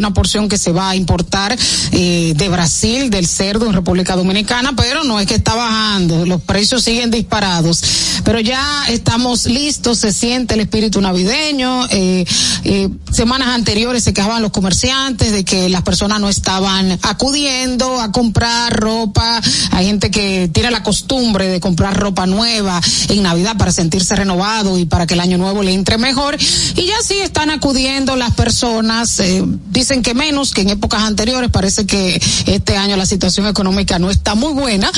[0.00, 1.56] una porción que se va a importar
[1.92, 6.40] eh, de Brasil, del cerdo en República Dominicana, pero no es que está bajando, los
[6.40, 7.82] precios siguen disparados.
[8.24, 11.86] Pero ya estamos listos, se siente el espíritu navideño.
[11.90, 12.24] Eh,
[12.64, 18.10] eh, semanas anteriores se quejaban los comerciantes de que las personas no estaban acudiendo a
[18.10, 19.40] comprar ropa.
[19.70, 24.78] Hay gente que tiene la costumbre de comprar ropa nueva en Navidad para sentirse renovado
[24.78, 26.38] y para que el año nuevo le entre mejor.
[26.76, 29.20] Y ya sí están acudiendo las personas.
[29.20, 29.44] Eh,
[29.90, 31.50] dicen que menos que en épocas anteriores.
[31.50, 34.88] Parece que este año la situación económica no está muy buena,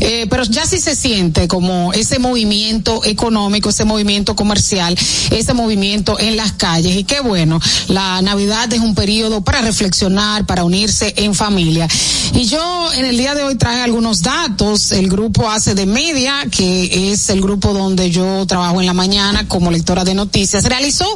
[0.00, 4.94] eh, pero ya sí se siente como ese movimiento económico, ese movimiento comercial,
[5.30, 6.96] ese movimiento en las calles.
[6.96, 11.88] Y qué bueno, la Navidad es un periodo para reflexionar, para unirse en familia.
[12.34, 14.92] Y yo en el día de hoy traje algunos datos.
[14.92, 19.48] El grupo hace de media, que es el grupo donde yo trabajo en la mañana
[19.48, 21.06] como lectora de noticias, realizó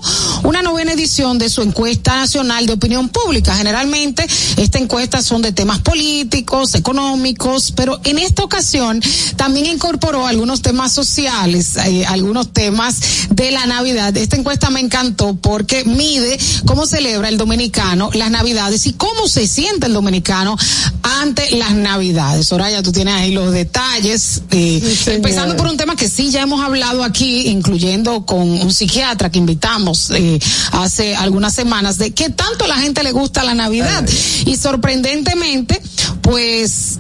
[0.43, 4.25] una novena edición de su encuesta nacional de opinión pública Generalmente
[4.57, 9.03] esta encuesta son de temas políticos, económicos, pero en esta ocasión
[9.37, 14.17] también incorporó algunos temas sociales, eh, algunos temas de la Navidad.
[14.17, 19.49] Esta encuesta me encantó porque mide cómo celebra el dominicano las Navidades y cómo se
[19.49, 20.57] siente el dominicano
[21.03, 22.47] ante las Navidades.
[22.47, 26.65] Soraya, tú tienes ahí los detalles, eh, empezando por un tema que sí ya hemos
[26.65, 30.39] hablado aquí, incluyendo con un psiquiatra que invitamos eh,
[30.73, 34.07] hace algunas semanas, de qué tanto la gente le gusta la Navidad.
[34.45, 35.81] Y sorprendentemente,
[36.23, 36.99] pues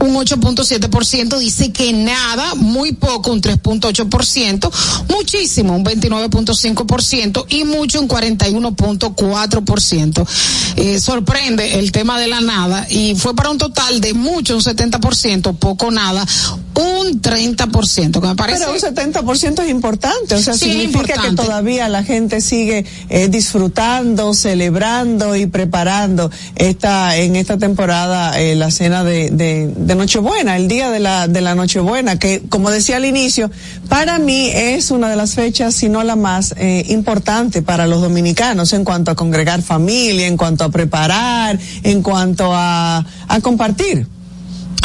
[0.00, 4.70] un 8.7% dice que nada, muy poco, un 3.8%,
[5.08, 10.26] muchísimo, un 29.5% y mucho, un 41.4%.
[10.76, 14.62] Eh, sorprende el tema de la nada y fue para un total de mucho, un
[14.62, 16.24] 70%, poco nada,
[16.74, 18.60] un 30%, que me parece.
[18.60, 24.34] Pero un 70% es importante, o sea, significa que todavía la gente sigue eh, disfrutando,
[24.34, 30.68] celebrando y preparando esta en esta temporada eh, la cena de, de, de, Nochebuena, el
[30.68, 33.50] día de la de la Nochebuena, que como decía al inicio,
[33.88, 38.02] para mí es una de las fechas, si no la más eh, importante para los
[38.02, 44.06] dominicanos en cuanto a congregar familia, en cuanto a preparar, en cuanto a, a compartir.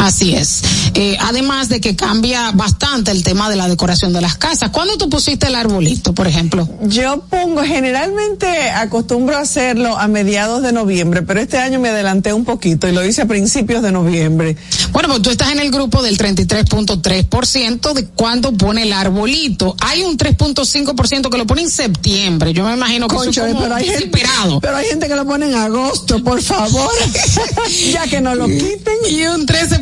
[0.03, 0.61] Así es.
[0.95, 4.69] Eh, además de que cambia bastante el tema de la decoración de las casas.
[4.69, 6.67] ¿Cuándo tú pusiste el arbolito, por ejemplo?
[6.81, 12.33] Yo pongo, generalmente acostumbro a hacerlo a mediados de noviembre, pero este año me adelanté
[12.33, 14.57] un poquito y lo hice a principios de noviembre.
[14.91, 19.77] Bueno, pues tú estás en el grupo del 33.3% de cuándo pone el arbolito.
[19.79, 22.51] Hay un 3.5% que lo pone en septiembre.
[22.51, 24.21] Yo me imagino que eso es pero hay gente,
[24.61, 26.91] pero hay gente que lo pone en agosto, por favor.
[27.93, 28.97] ya que no lo quiten.
[29.09, 29.79] Y un 13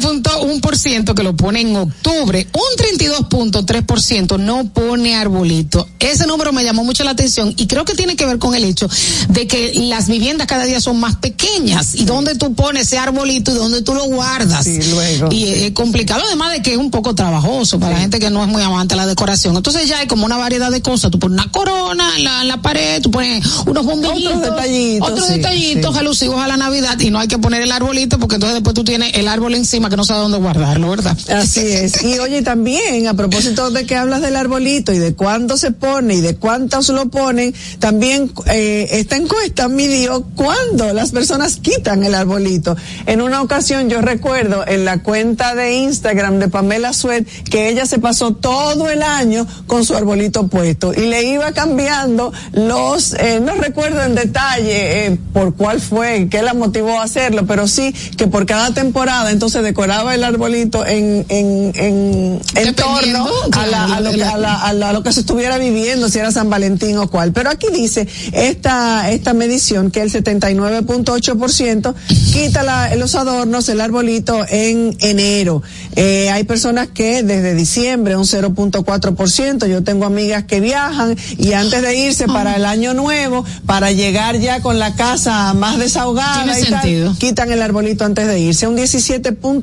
[0.82, 5.88] ciento que lo pone en octubre, un 32.3% no pone arbolito.
[6.00, 8.64] Ese número me llamó mucho la atención y creo que tiene que ver con el
[8.64, 8.90] hecho
[9.30, 13.52] de que las viviendas cada día son más pequeñas y donde tú pones ese arbolito
[13.52, 14.66] y donde tú lo guardas.
[15.30, 18.42] Y es complicado, además de que es un poco trabajoso para la gente que no
[18.44, 19.56] es muy amante de la decoración.
[19.56, 21.12] Entonces ya hay como una variedad de cosas.
[21.12, 25.28] Tú pones una corona en la, la pared, tú pones unos bombillitos, otros detallitos, otros
[25.28, 28.74] detallitos alusivos a la Navidad y no hay que poner el arbolito porque entonces después
[28.74, 31.18] tú tienes el árbol encima que no sabe dónde guardarlo, ¿verdad?
[31.30, 32.04] Así es.
[32.04, 36.16] Y oye, también, a propósito de que hablas del arbolito y de cuándo se pone
[36.16, 42.16] y de cuántos lo ponen, también eh, esta encuesta midió cuándo las personas quitan el
[42.16, 42.76] arbolito.
[43.06, 47.86] En una ocasión yo recuerdo en la cuenta de Instagram de Pamela Suet que ella
[47.86, 53.40] se pasó todo el año con su arbolito puesto y le iba cambiando los, eh,
[53.42, 57.94] no recuerdo en detalle eh, por cuál fue, qué la motivó a hacerlo, pero sí
[58.18, 63.96] que por cada temporada entonces decoraba el arbolito en, en, en, en torno a, la,
[63.96, 66.98] a, lo que, a, la, a, lo que se estuviera viviendo, si era San Valentín
[66.98, 67.34] o cuál.
[67.34, 71.94] Pero aquí dice esta, esta medición que el 79.8%
[72.32, 75.62] quita la, los adornos, el arbolito en enero.
[75.96, 81.82] Eh, hay personas que desde diciembre un 0.4%, yo tengo amigas que viajan y antes
[81.82, 86.64] de irse para el año nuevo, para llegar ya con la casa más desahogada y
[86.64, 88.68] tal, quitan el arbolito antes de irse.
[88.68, 88.76] Un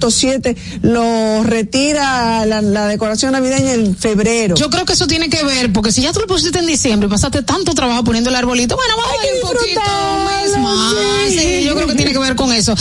[0.09, 4.55] 17.7 lo retira la, la, decoración navideña en febrero.
[4.57, 7.07] Yo creo que eso tiene que ver, porque si ya tú lo pusiste en diciembre
[7.07, 9.81] y pasaste tanto trabajo poniendo el arbolito, bueno, vamos a un poquito
[10.25, 11.29] más.
[11.29, 11.39] Sí.
[11.39, 12.75] Sí, yo creo que tiene que ver con eso.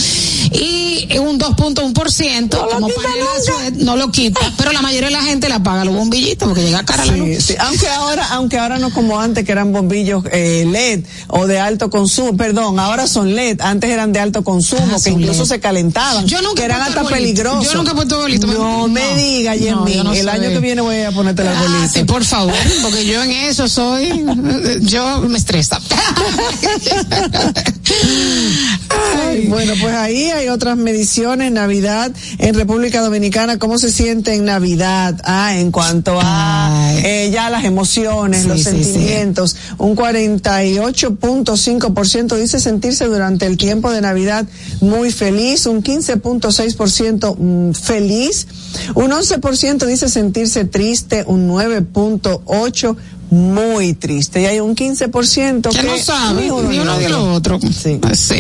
[0.52, 3.02] Y un 2.1%, No como nunca.
[3.46, 6.64] Suet, no lo quita, pero la mayoría de la gente le apaga los bombillitos porque
[6.64, 7.44] llega cara la Sí, luz.
[7.44, 7.56] sí.
[7.60, 11.90] Aunque ahora, aunque ahora no como antes que eran bombillos eh, LED o de alto
[11.90, 15.50] consumo, perdón, ahora son LED, antes eran de alto consumo, Ah, que incluso LED.
[15.50, 17.44] se calentaban, Yo nunca que eran hasta arbolito.
[17.44, 17.72] peligrosos.
[17.74, 18.48] Yo nunca he puesto arbolito.
[18.48, 21.48] No, me diga, No, Yemi, yo no el año que viene voy a ponerte el
[21.50, 21.80] arbolito.
[21.84, 24.24] Ah, sí, por favor, porque yo en eso soy,
[24.82, 25.80] yo me estresa.
[29.30, 31.52] Ay, bueno, pues ahí hay otras mediciones.
[31.52, 35.20] Navidad en República Dominicana, ¿cómo se siente en Navidad?
[35.24, 39.56] Ah, en cuanto a eh, ya las emociones, Sí, los sí, sentimientos.
[39.78, 44.46] Un 48.5% dice sentirse durante el tiempo de Navidad
[44.82, 48.48] muy feliz, un 15.6% mm, feliz,
[48.96, 52.96] un 11% dice sentirse triste, un 9.8%
[53.30, 57.60] muy triste y hay un 15% que que no sabe ni uno, ni lo otro.
[57.60, 58.00] Sí.
[58.14, 58.36] Sí.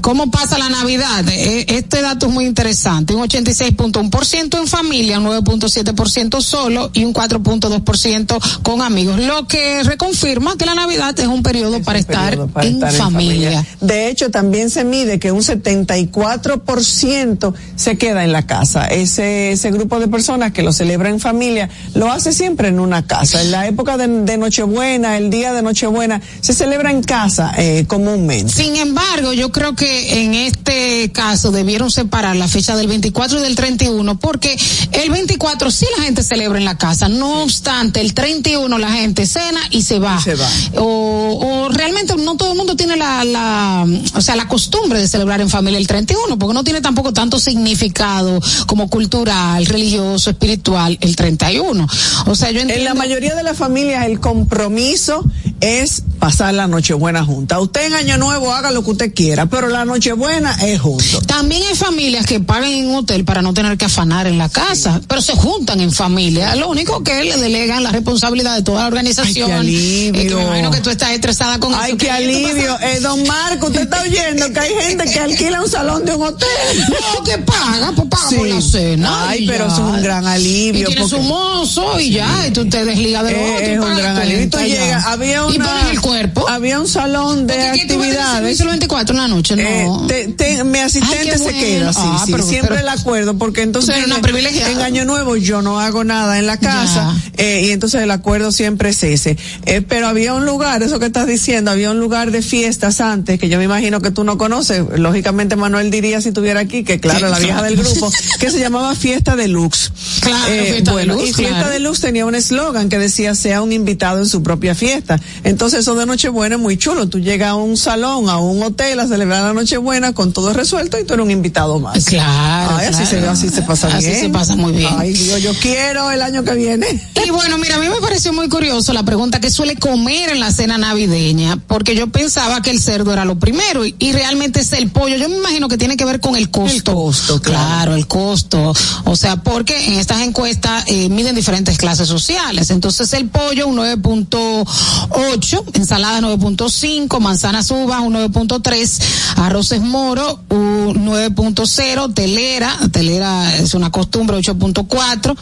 [0.00, 1.24] ¿Cómo pasa la Navidad?
[1.28, 3.14] Eh, Este dato es muy interesante.
[3.14, 9.20] Un 86.1% en familia, un 9.7% solo y un 4.2% con amigos.
[9.20, 13.64] Lo que reconfirma que la Navidad es un periodo para, estar, periodo para en, familia.
[13.80, 18.86] De hecho, también se mide que un 74% se queda en la casa.
[18.86, 23.06] Ese, ese grupo de personas que lo celebra en familia lo hace siempre en una
[23.06, 23.42] casa.
[23.42, 27.84] En la época de, de Nochebuena, el día de Nochebuena, se celebra en casa eh,
[27.86, 28.52] comúnmente.
[28.52, 33.42] Sin embargo, yo creo que en este caso debieron separar la fecha del 24 y
[33.42, 34.56] del 31 porque
[34.92, 39.26] el 24 sí la gente celebra en la casa, no obstante el 31 la gente
[39.26, 40.18] cena y se va.
[40.20, 40.48] Y se va.
[40.76, 45.08] O, o realmente no todo el mundo tiene la, la, o sea, la costumbre de
[45.08, 50.98] celebrar en familia el 31 porque no tiene tampoco tanto significado como cultural, religioso, espiritual
[51.00, 51.86] el 31.
[52.26, 52.74] O sea, yo entiendo.
[52.74, 55.24] En la mayoría de las familias el compromiso
[55.60, 57.58] es pasar la Nochebuena junta.
[57.60, 61.20] Usted en Año Nuevo haga lo que usted quiera, pero la Nochebuena es junto.
[61.22, 64.48] También hay familias que pagan en un hotel para no tener que afanar en la
[64.48, 66.54] casa, pero se juntan en familia.
[66.56, 69.50] Lo único que le delegan la responsabilidad de toda la organización.
[69.50, 70.20] Ay, qué alivio.
[70.22, 71.96] Eh, que me imagino que tú estás estresada con Ay, eso.
[71.98, 72.80] qué que tú alivio.
[72.80, 76.22] Eh, don Marco, usted está oyendo que hay gente que alquila un salón de un
[76.26, 76.48] hotel.
[77.18, 78.52] No, que paga, pues paga por Sí.
[78.52, 79.28] la cena.
[79.28, 79.72] Ay, pero ya.
[79.72, 83.24] es un gran alivio, Y tiene porque- su mozo y ya, y tú te desligas
[83.24, 83.66] de lo Eh, otro.
[83.66, 84.42] y es un gran alivio.
[84.44, 86.48] Y tú llegas, había Y una, pones el cuerpo.
[86.48, 88.60] había un salón de Porque ¿qué tú vas a tener actividades.
[88.60, 89.62] el 24 en la noche, no.
[89.62, 91.58] Eh, te- te- mi asistente Ay, qué se bueno.
[91.60, 95.36] queda, sí, Ah, sí, pero- siempre pero- el acuerdo, porque entonces en, en Año Nuevo
[95.36, 99.36] yo no hago nada en la casa, eh, y entonces el acuerdo siempre es ese.
[99.66, 103.38] Eh, pero había un lugar, eso que estás diciendo, había un lugar de fiestas antes,
[103.38, 107.00] que yo me imagino que tú no conoces, lógicamente Manuel diría si estuviera aquí, que
[107.00, 107.74] claro, Sí, la vieja claro.
[107.74, 108.10] del grupo,
[108.40, 109.92] que se llamaba Fiesta Deluxe.
[110.20, 111.70] Claro, Eh, Fiesta bueno, Deluxe, y Fiesta claro.
[111.72, 115.20] Deluxe tenía un eslogan que decía sea un invitado en su propia fiesta.
[115.44, 117.08] Entonces eso de Nochebuena es muy chulo.
[117.08, 120.98] Tú llegas a un salón, a un hotel a celebrar la Nochebuena con todo resuelto
[120.98, 122.04] y tú eres un invitado más.
[122.04, 122.76] Claro.
[122.76, 123.36] Ay, así claro.
[123.36, 124.20] se, así se pasa Así bien.
[124.20, 124.92] se pasa muy bien.
[124.98, 126.86] Ay, Dios, yo quiero el año que viene.
[127.28, 130.40] Y bueno, mira, a mí me pareció muy curioso la pregunta que suele comer en
[130.40, 134.60] la cena navideña, porque yo pensaba que el cerdo era lo primero y, y realmente
[134.60, 135.16] es el pollo.
[135.16, 136.74] Yo me imagino que tiene que ver con el costo.
[136.74, 137.66] El costo, claro.
[137.66, 137.94] claro.
[137.96, 138.74] el costo.
[139.04, 142.70] O sea, porque en estas encuestas eh, miden diferentes clases sociales.
[142.70, 145.27] Entonces el pollo un 9.8,
[145.74, 149.00] ensalada 9.5, manzanas uvas un 9.3,
[149.36, 155.36] arroces moro un 9.0, telera, telera es una costumbre 8.4.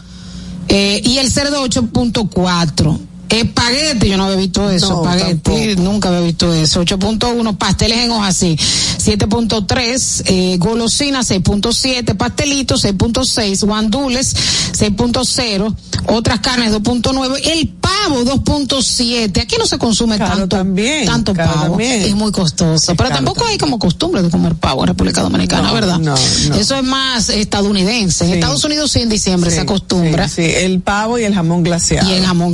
[0.69, 2.99] Eh, y el cerdo 8.4.
[3.29, 5.83] Espagueti, yo no había visto eso, No, espagueti, tampoco.
[5.83, 6.83] nunca había visto eso.
[6.85, 8.57] 8.1, pasteles en hoja sí.
[8.57, 14.35] 7.3, eh, golosina 6.7, pastelitos 6.6, guandules
[14.73, 15.75] 6.0,
[16.09, 19.41] otras carnes 2.9, el pavo 2.7.
[19.41, 22.03] Aquí no se consume Caro tanto, también, tanto pavo, también.
[22.03, 22.95] es muy costoso.
[22.97, 25.99] Pero tampoco hay como costumbre de comer pavo en República Dominicana, No, ¿verdad?
[25.99, 26.15] no.
[26.15, 28.25] Eso es más estadounidense.
[28.25, 28.35] En Sí.
[28.37, 30.29] Estados Unidos sí en diciembre se acostumbra.
[30.29, 32.09] Sí, sí, el pavo y el jamón glaseado.
[32.09, 32.53] Y el jamón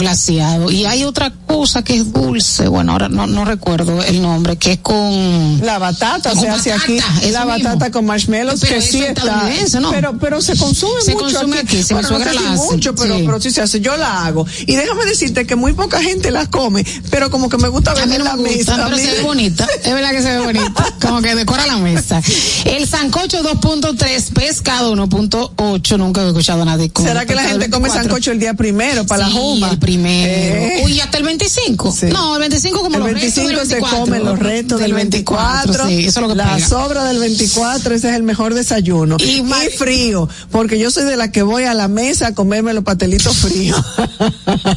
[0.71, 4.73] Y hay otra cosa que es dulce, bueno, ahora no, no recuerdo el nombre, que
[4.73, 5.61] es con...
[5.65, 6.99] La batata Con se hace aquí,
[7.31, 7.69] la mismo.
[7.69, 9.91] batata con marshmallows Pero que sí es está, ¿no?
[9.91, 12.95] pero pero se consume Se mucho consume aquí, sí, mi Bueno, no sé si mucho,
[12.95, 13.23] pero sí.
[13.27, 13.81] pero sí se hace.
[13.81, 17.59] Yo la hago y déjame decirte que muy poca gente la come, pero como que
[17.59, 18.85] me gusta ver no la me gusta, mesa.
[18.87, 19.67] pero se ve bonita.
[19.85, 20.85] Es verdad que se ve bonita.
[21.01, 22.23] Como que decora la mesa.
[22.65, 25.99] El sancocho 2.3, pescado 1.8.
[25.99, 28.03] Nunca he escuchado a nadie comer ¿Será que la gente come 24.
[28.03, 29.71] sancocho el día primero para Sí, la juma?
[29.71, 30.33] el primero.
[30.33, 30.83] Eh, ¿Qué?
[30.85, 31.93] Uy, hasta el 25.
[31.93, 32.07] Sí.
[32.07, 33.91] No, el 25 como el los 25 restos del 24.
[33.91, 35.89] se comen los restos del 24.
[35.89, 36.69] Sí, eso es lo que la pega.
[36.69, 39.17] sobra del 24, ese es el mejor desayuno.
[39.21, 39.45] Y Y,
[39.77, 43.37] frío, porque yo soy de la que voy a la mesa a comerme los pastelitos
[43.37, 43.81] fríos.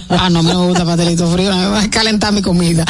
[0.10, 2.86] Ah, no me gusta pastelito frío, no me va a calentar mi comida.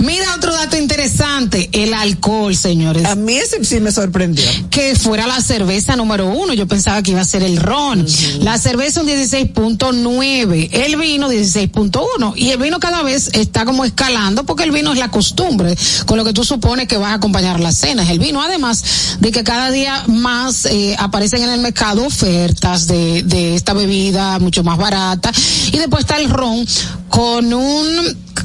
[0.00, 3.04] Mira otro dato interesante, el alcohol, señores.
[3.04, 4.44] a mí ese sí me sorprendió.
[4.70, 6.54] que fuera la cerveza número uno.
[6.54, 8.06] Yo pensaba que iba a ser el ron.
[8.40, 14.44] La cerveza un 16.9, el vino 16.1 y el vino cada vez está como escalando
[14.44, 17.60] porque el vino es la costumbre, con lo que tú supones que vas a acompañar
[17.60, 18.08] las cenas.
[18.08, 23.22] El vino, además de que cada día más eh, aparecen en el mercado ofertas de,
[23.22, 25.32] de esta bebida mucho más barata
[25.72, 26.66] y después está el ron
[27.08, 27.86] con un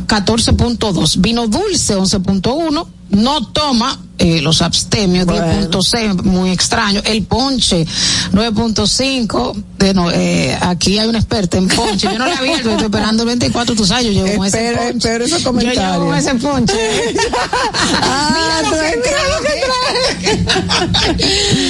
[0.08, 5.70] 14.2, vino dulce 11.1, no toma eh, los abstemios Bueno.
[5.70, 7.86] 10.6, muy extraño, el ponche
[8.32, 12.76] 9.5, de no, eh, aquí hay una experta en ponche, yo no la vi, estoy
[12.76, 14.90] esperando el 24, tú sabes, yo llevo con ese ponche.
[14.90, 16.74] espera esos Yo llevo con ese ponche.
[18.06, 19.32] Ah, Mira lo que trae,
[21.12, 21.63] trae.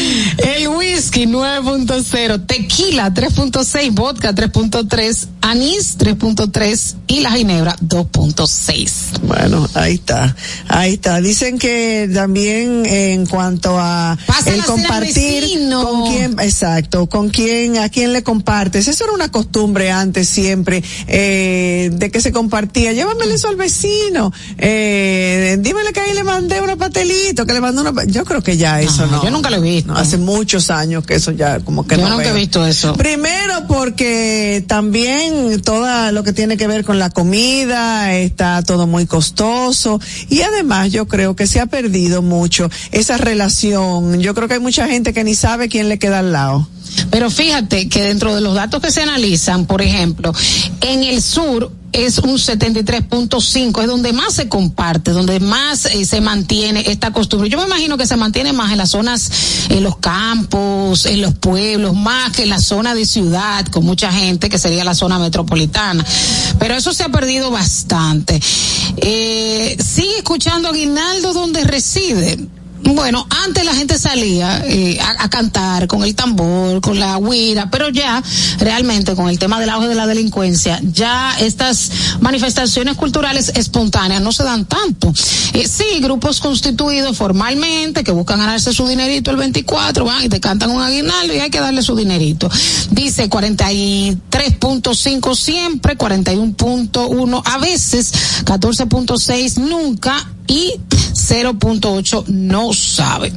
[1.13, 9.20] Whisky 9.0, tequila 3.6, vodka 3.3, anís 3.3 y la ginebra 2.6.
[9.22, 10.36] Bueno, ahí está,
[10.67, 11.22] ahí está.
[11.22, 14.17] Dicen que también en cuanto a
[14.48, 18.88] el a compartir con quién, exacto, con quién, a quién le compartes.
[18.88, 22.91] Eso era una costumbre antes siempre eh, de que se compartía.
[22.91, 24.34] Llévamele eso al vecino.
[24.58, 28.03] Eh, dímele que ahí le mandé unos pastelitos, que le mandé una.
[28.05, 29.24] Yo creo que ya eso No, no.
[29.24, 29.93] yo nunca lo he visto.
[29.93, 32.93] No, hace muchos años que eso ya como que Yo no nunca he visto eso.
[32.95, 39.05] Primero porque también todo lo que tiene que ver con la comida está todo muy
[39.05, 44.19] costoso y además yo creo que se ha perdido mucho esa relación.
[44.19, 46.67] Yo creo que hay mucha gente que ni sabe quién le queda al lado.
[47.10, 50.33] Pero fíjate que dentro de los datos que se analizan, por ejemplo,
[50.81, 56.21] en el sur es un 73.5, es donde más se comparte, donde más eh, se
[56.21, 57.50] mantiene esta costumbre.
[57.50, 59.29] Yo me imagino que se mantiene más en las zonas,
[59.69, 64.12] en los campos, en los pueblos, más que en la zona de ciudad, con mucha
[64.12, 66.03] gente, que sería la zona metropolitana.
[66.59, 68.39] Pero eso se ha perdido bastante.
[68.97, 72.38] Eh, sigue escuchando Aguinaldo donde reside.
[72.83, 77.87] Bueno, antes la gente salía eh, a, cantar con el tambor, con la guira, pero
[77.89, 78.21] ya
[78.59, 84.33] realmente con el tema del auge de la delincuencia, ya estas manifestaciones culturales espontáneas no
[84.33, 85.13] se dan tanto.
[85.53, 90.41] Eh, sí, grupos constituidos formalmente que buscan ganarse su dinerito el 24, van y te
[90.41, 92.49] cantan un aguinaldo y hay que darle su dinerito.
[92.91, 100.73] Dice 43.5 siempre, 41.1 a veces, 14.6 nunca y
[101.13, 103.33] 0.8 no sabe.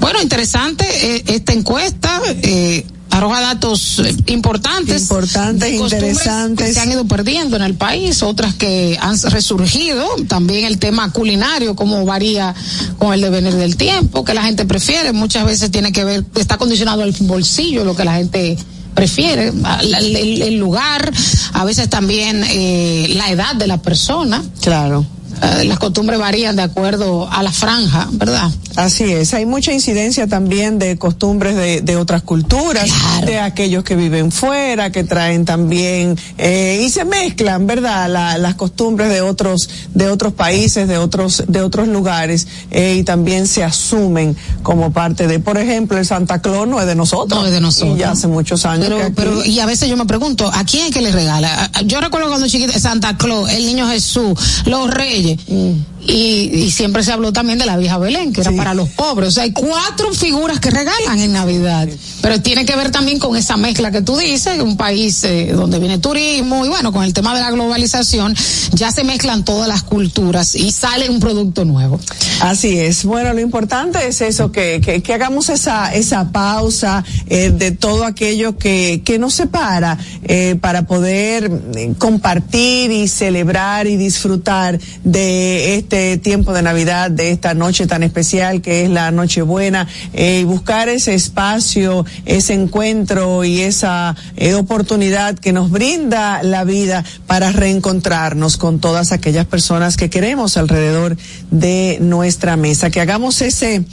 [0.00, 0.84] Bueno, interesante
[1.16, 2.20] eh, esta encuesta.
[2.42, 5.02] Eh, arroja datos eh, importantes.
[5.02, 6.66] Importantes, interesantes.
[6.68, 10.06] Que se han ido perdiendo en el país, otras que han resurgido.
[10.28, 12.54] También el tema culinario, cómo varía
[12.98, 15.12] con el devenir del tiempo, que la gente prefiere.
[15.12, 18.56] Muchas veces tiene que ver, está condicionado al bolsillo, lo que la gente
[18.94, 19.48] prefiere,
[19.82, 21.12] el, el- el lugar,
[21.52, 24.42] a veces también eh, la edad de la persona.
[24.60, 25.04] Claro.
[25.42, 28.50] Eh, las costumbres varían de acuerdo a la franja, ¿verdad?
[28.76, 33.26] Así es, hay mucha incidencia también de costumbres de, de otras culturas, Claro.
[33.26, 38.08] de aquellos que viven fuera, que traen también, eh, y se mezclan, ¿verdad?
[38.10, 43.02] La- las costumbres de otros, de otros países, de otros, de otros lugares, eh, y
[43.02, 47.40] también se asumen como parte de, por ejemplo, el Santa Claus no es de nosotros.
[47.40, 47.96] No es de nosotros.
[47.96, 50.64] Y ya hace muchos años Pero, que pero, y a veces yo me pregunto, ¿a
[50.64, 51.70] quién es que le regala?
[51.86, 55.29] Yo recuerdo cuando chiquita, Santa Claus, el niño Jesús, los reyes.
[55.36, 55.89] Mm.
[56.06, 58.56] Y, y siempre se habló también de la vieja Belén, que era Sí.
[58.56, 59.28] para los pobres.
[59.28, 61.88] O sea, hay cuatro figuras que regalan en Navidad.
[62.22, 65.78] Pero tiene que ver también con esa mezcla que tú dices, un país eh, donde
[65.78, 68.34] viene turismo y bueno, con el tema de la globalización,
[68.72, 72.00] ya se mezclan todas las culturas y sale un producto nuevo.
[72.40, 73.04] Así es.
[73.04, 78.04] Bueno, lo importante es eso, que, que, que hagamos esa, esa pausa eh, de todo
[78.04, 85.76] aquello que, que nos separa eh, para poder eh, compartir y celebrar y disfrutar de
[85.76, 90.44] este tiempo de Navidad, de esta noche tan especial que es la Nochebuena, eh, y
[90.44, 97.52] buscar ese espacio, ese encuentro y esa eh, oportunidad que nos brinda la vida para
[97.52, 101.16] reencontrarnos con todas aquellas personas que queremos alrededor
[101.50, 103.84] de nuestra mesa, que hagamos ese,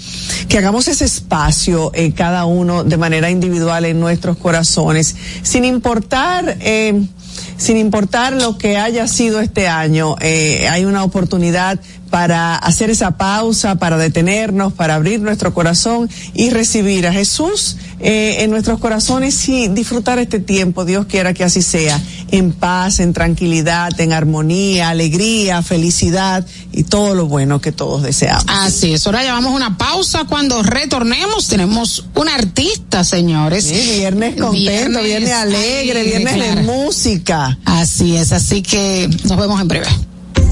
[0.47, 6.57] que hagamos ese espacio eh, cada uno de manera individual en nuestros corazones, sin importar
[6.59, 7.01] eh,
[7.57, 13.17] sin importar lo que haya sido este año, eh, hay una oportunidad para hacer esa
[13.17, 19.47] pausa, para detenernos, para abrir nuestro corazón y recibir a Jesús eh, en nuestros corazones
[19.49, 21.99] y disfrutar este tiempo, Dios quiera que así sea,
[22.31, 28.45] en paz, en tranquilidad, en armonía, alegría, felicidad y todo lo bueno que todos deseamos.
[28.47, 33.65] Así es, ahora llevamos una pausa, cuando retornemos tenemos un artista, señores.
[33.65, 37.57] Sí, viernes contento, viernes, alegre, viernes de música.
[37.65, 39.87] Así es, así que nos vemos en breve.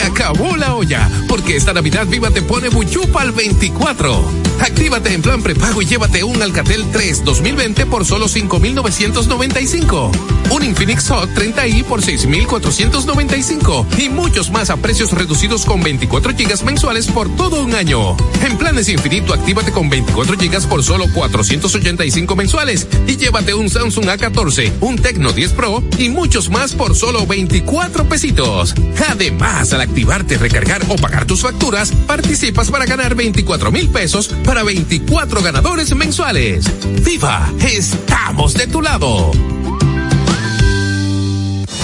[0.00, 4.48] Acabó la olla, porque esta Navidad Viva te pone Buchupa al 24.
[4.60, 10.10] Actívate en plan prepago y llévate un Alcatel 3 2020 por solo 5,995.
[10.50, 13.86] Un Infinix Hot 30i por 6,495.
[13.98, 18.16] Y muchos más a precios reducidos con 24 gigas mensuales por todo un año.
[18.44, 22.88] En planes infinito, actívate con 24 gigas por solo 485 mensuales.
[23.06, 28.08] Y llévate un Samsung A14, un Tecno 10 Pro y muchos más por solo 24
[28.08, 28.74] pesitos.
[29.08, 34.62] Además, al activarte, recargar o pagar tus facturas, participas para ganar 24 mil pesos para
[34.62, 36.66] 24 ganadores mensuales.
[37.04, 37.50] ¡Viva!
[37.60, 39.32] ¡Estamos de tu lado!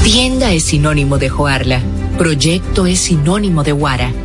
[0.05, 1.81] Tienda es sinónimo de Joarla.
[2.19, 4.13] Proyecto es sinónimo de Guara.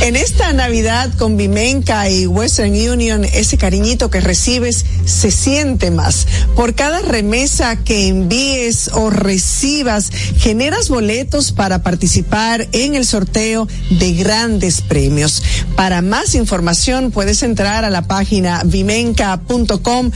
[0.00, 6.26] En esta Navidad con Vimenca y Western Union, ese cariñito que recibes se siente más.
[6.54, 14.12] Por cada remesa que envíes o recibas, generas boletos para participar en el sorteo de
[14.12, 15.42] grandes premios.
[15.74, 20.10] Para más información puedes entrar a la página vimenca.com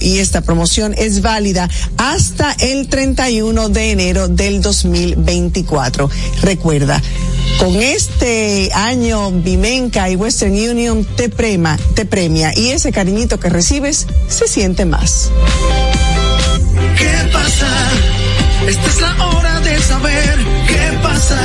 [0.00, 6.10] y esta promoción es válida hasta el 31 de enero del 2024.
[6.42, 7.00] Recuerda,
[7.58, 13.48] con este año Vimenca y Western Union te prema, te premia y ese cariñito que
[13.48, 15.30] recibes se siente más.
[16.98, 17.68] ¿Qué pasa?
[18.66, 21.40] Esta es la hora de saber qué pasa.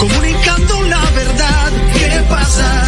[0.00, 2.84] Comunicando la verdad, ¿qué pasa?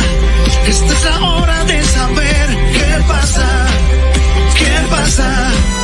[0.66, 3.66] Esta es la hora de saber qué pasa.
[4.58, 5.77] ¿Qué pasa?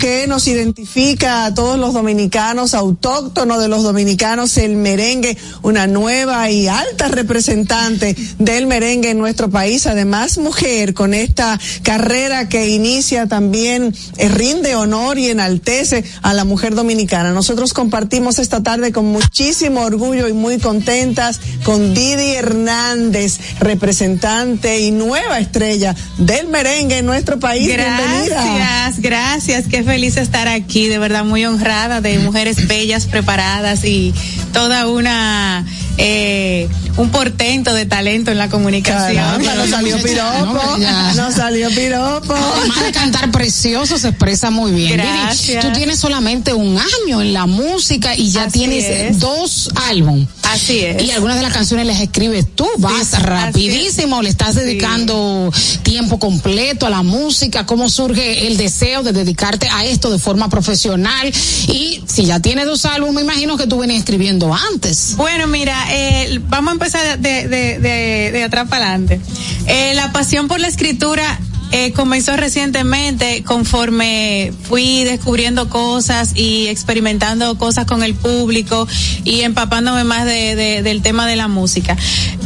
[0.00, 6.50] Que nos identifica a todos los dominicanos, autóctono de los dominicanos, el merengue, una nueva
[6.50, 13.26] y alta representante del merengue en nuestro país, además mujer con esta carrera que inicia
[13.26, 17.32] también, eh, rinde honor y enaltece a la mujer dominicana.
[17.32, 24.92] Nosotros compartimos esta tarde con muchísimo orgullo y muy contentas con Didi Hernández, representante y
[24.92, 27.66] nueva estrella del merengue en nuestro país.
[27.66, 28.94] Bienvenida.
[28.98, 29.66] Gracias.
[29.68, 34.14] Qué feliz estar aquí, de verdad muy honrada de mujeres bellas, preparadas y
[34.52, 35.66] toda una
[36.02, 39.22] eh, un portento de talento en la comunicación.
[39.22, 40.78] Caramba, nos salió piropo,
[41.14, 42.34] nos salió piropo.
[42.34, 44.92] Además de cantar precioso, se expresa muy bien.
[45.00, 45.64] Didi, Gracias.
[45.64, 49.18] tú tienes solamente un año en la música y ya Así tienes es.
[49.20, 50.28] dos álbumes.
[50.42, 51.02] Así es.
[51.04, 56.86] Y algunas de las canciones las escribes tú, vas rapidísimo, le estás dedicando tiempo completo
[56.86, 61.30] a la música, cómo surge el deseo de dedicarte a esto de forma profesional
[61.68, 65.14] y si ya tienes dos álbumes, me imagino que tú venías escribiendo antes.
[65.16, 69.20] Bueno, mira, eh, vamos a empezar de, de, de, de atrás para adelante.
[69.66, 71.38] Eh, la pasión por la escritura
[71.72, 78.88] eh, comenzó recientemente conforme fui descubriendo cosas y experimentando cosas con el público
[79.24, 81.96] y empapándome más de, de- del tema de la música.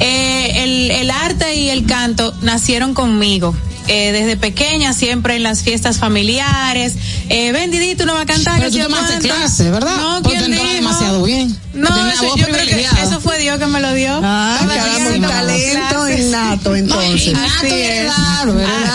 [0.01, 3.55] Eh, el, el arte y el canto nacieron conmigo.
[3.87, 6.95] Eh, desde pequeña, siempre en las fiestas familiares.
[7.29, 8.59] Eh, tú no vas a cantar.
[8.59, 9.97] Pero que tú tomaste clase, ¿verdad?
[9.97, 10.65] No, Porque ¿quién dijo?
[10.65, 11.55] demasiado bien.
[11.75, 14.21] No, eso, yo creo que eso fue Dios que me lo dio.
[14.23, 17.29] Ah, un talento innato entonces.
[17.29, 17.75] innato.
[18.11, 18.45] Ah,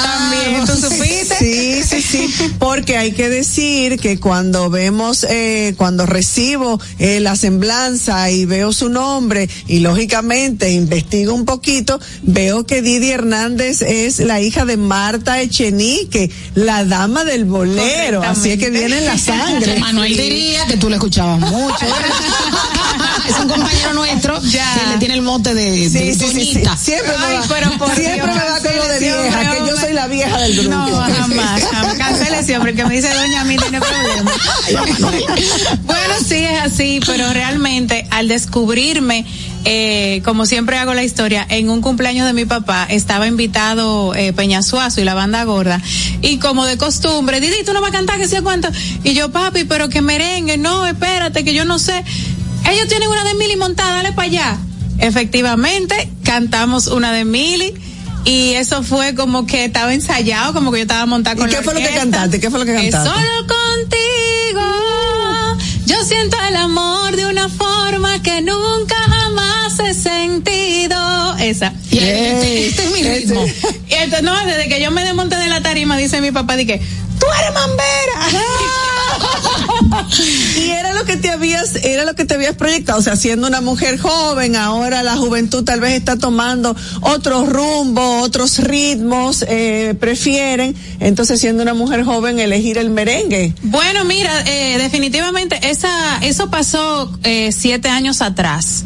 [0.04, 1.36] también, ¿tú supiste?
[1.40, 7.36] Sí, sí, sí, porque hay que decir que cuando vemos, eh, cuando recibo eh, la
[7.36, 14.20] semblanza y veo su nombre y lógicamente investigo un poquito, veo que Didi Hernández es
[14.20, 19.18] la hija de Marta Echenique, la dama del bolero, así es que viene en la
[19.18, 19.80] sangre.
[19.80, 21.86] Manuel diría que tú le escuchabas mucho.
[23.28, 24.66] es un compañero nuestro Ya.
[24.80, 26.64] que le tiene el mote de, Sí, de sí, sí.
[26.78, 29.78] Siempre me va, pero por siempre Dios, me va con lo de vieja, que yo
[29.78, 30.76] soy la vieja del grupo.
[30.76, 31.94] No, jamás, jamás.
[31.96, 34.32] Cancele siempre, que me dice doña a mí tiene problema.
[35.86, 39.26] bueno, sí es así, pero realmente al descubrirme,
[39.66, 44.34] eh, como siempre hago la historia, en un cumpleaños de mi papá estaba invitado eh,
[44.34, 45.82] Peñasuazo y la banda gorda,
[46.22, 48.70] y como de costumbre, Didi, tú no vas a cantar que sea cuánto,
[49.04, 52.04] y yo, papi, pero que merengue, no, espérate, que yo no sé.
[52.70, 54.58] Ellos tienen una de Mili montada, dale para allá.
[55.00, 57.74] Efectivamente, cantamos una de Mili.
[58.26, 61.56] Y eso fue como que estaba ensayado, como que yo estaba montada ¿Y con qué
[61.56, 62.40] la fue lo que cantaste?
[62.42, 63.10] ¿Qué fue lo que Que cantaste?
[63.10, 64.00] solo contigo
[65.86, 68.96] yo siento el amor de una forma que nunca
[69.80, 71.38] he sentido.
[71.38, 71.74] Esa.
[71.92, 73.46] Y este, este es mi ritmo.
[73.90, 76.82] Y entonces, no, desde que yo me desmonté de la tarima, dice mi papá, dije,
[77.20, 78.14] tú eres mambera.
[80.58, 83.48] y era lo que te habías, era lo que te habías proyectado, o sea, siendo
[83.48, 89.96] una mujer joven, ahora la juventud tal vez está tomando otros rumbos, otros ritmos, eh,
[90.00, 93.54] prefieren, entonces siendo una mujer joven elegir el merengue.
[93.64, 98.86] Bueno, mira, eh, definitivamente esa, eso pasó eh, siete años atrás.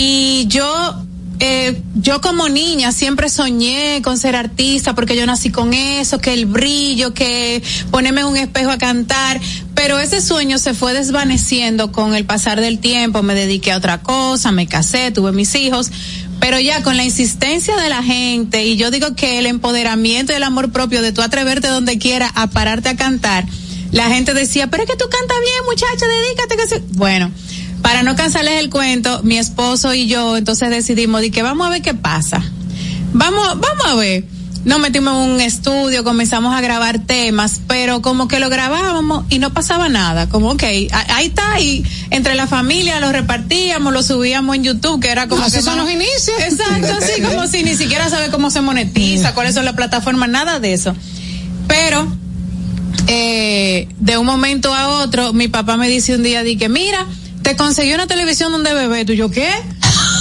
[0.00, 0.94] Y yo,
[1.40, 6.32] eh, yo como niña siempre soñé con ser artista porque yo nací con eso, que
[6.34, 9.40] el brillo, que ponerme en un espejo a cantar.
[9.74, 13.24] Pero ese sueño se fue desvaneciendo con el pasar del tiempo.
[13.24, 15.90] Me dediqué a otra cosa, me casé, tuve mis hijos.
[16.38, 20.36] Pero ya con la insistencia de la gente, y yo digo que el empoderamiento y
[20.36, 23.44] el amor propio de tú atreverte donde quiera a pararte a cantar,
[23.90, 26.56] la gente decía, pero es que tú cantas bien, muchacha, dedícate.
[26.56, 26.96] Que.
[26.96, 27.32] Bueno,
[27.82, 31.70] para no cansarles el cuento, mi esposo y yo entonces decidimos de que vamos a
[31.70, 32.42] ver qué pasa.
[33.12, 34.24] Vamos, vamos a ver.
[34.64, 39.38] Nos metimos en un estudio, comenzamos a grabar temas, pero como que lo grabábamos y
[39.38, 40.28] no pasaba nada.
[40.28, 45.10] Como, ok, ahí está, y entre la familia lo repartíamos, lo subíamos en YouTube, que
[45.10, 46.36] era como Así que son no- los inicios.
[46.40, 50.58] Exacto, así como si ni siquiera sabe cómo se monetiza, cuáles son las plataformas, nada
[50.58, 50.94] de eso.
[51.68, 52.06] Pero
[53.06, 57.06] eh, de un momento a otro, mi papá me dice un día, di que mira,
[57.48, 59.48] te conseguí una televisión donde bebé, tú yo qué?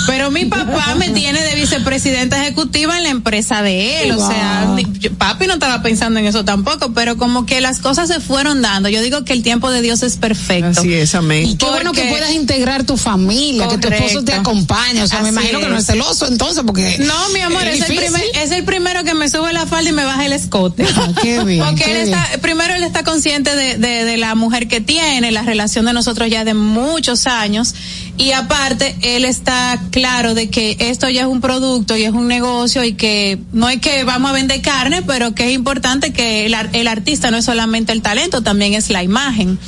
[0.08, 4.12] Pero mi papá me tiene de vicepresidenta ejecutiva en la empresa de él.
[4.12, 4.76] O sea,
[5.18, 8.90] papi no estaba pensando en eso tampoco, pero como que las cosas se fueron dando.
[8.90, 10.80] Yo digo que el tiempo de Dios es perfecto.
[10.80, 11.48] Así es, amén.
[11.48, 15.04] Y qué bueno que puedas integrar tu familia, que tu esposo te acompañe.
[15.04, 15.86] O sea, me imagino que no es.
[15.86, 16.98] celoso entonces, porque.
[17.00, 19.94] No, mi amor, es el, primer, es el primero que me sube la falda y
[19.94, 20.86] me baja el escote.
[20.96, 22.18] Ah, qué bien, Porque qué él bien.
[22.18, 25.94] está, primero él está consciente de, de, de la mujer que tiene, la relación de
[25.94, 27.74] nosotros ya de muchos años.
[28.18, 32.28] Y aparte, él está claro de que esto ya es un producto y es un
[32.28, 36.48] negocio y que no es que vamos a vender carne, pero que es importante que
[36.48, 39.60] el, el artista no es solamente el talento, también es la imagen.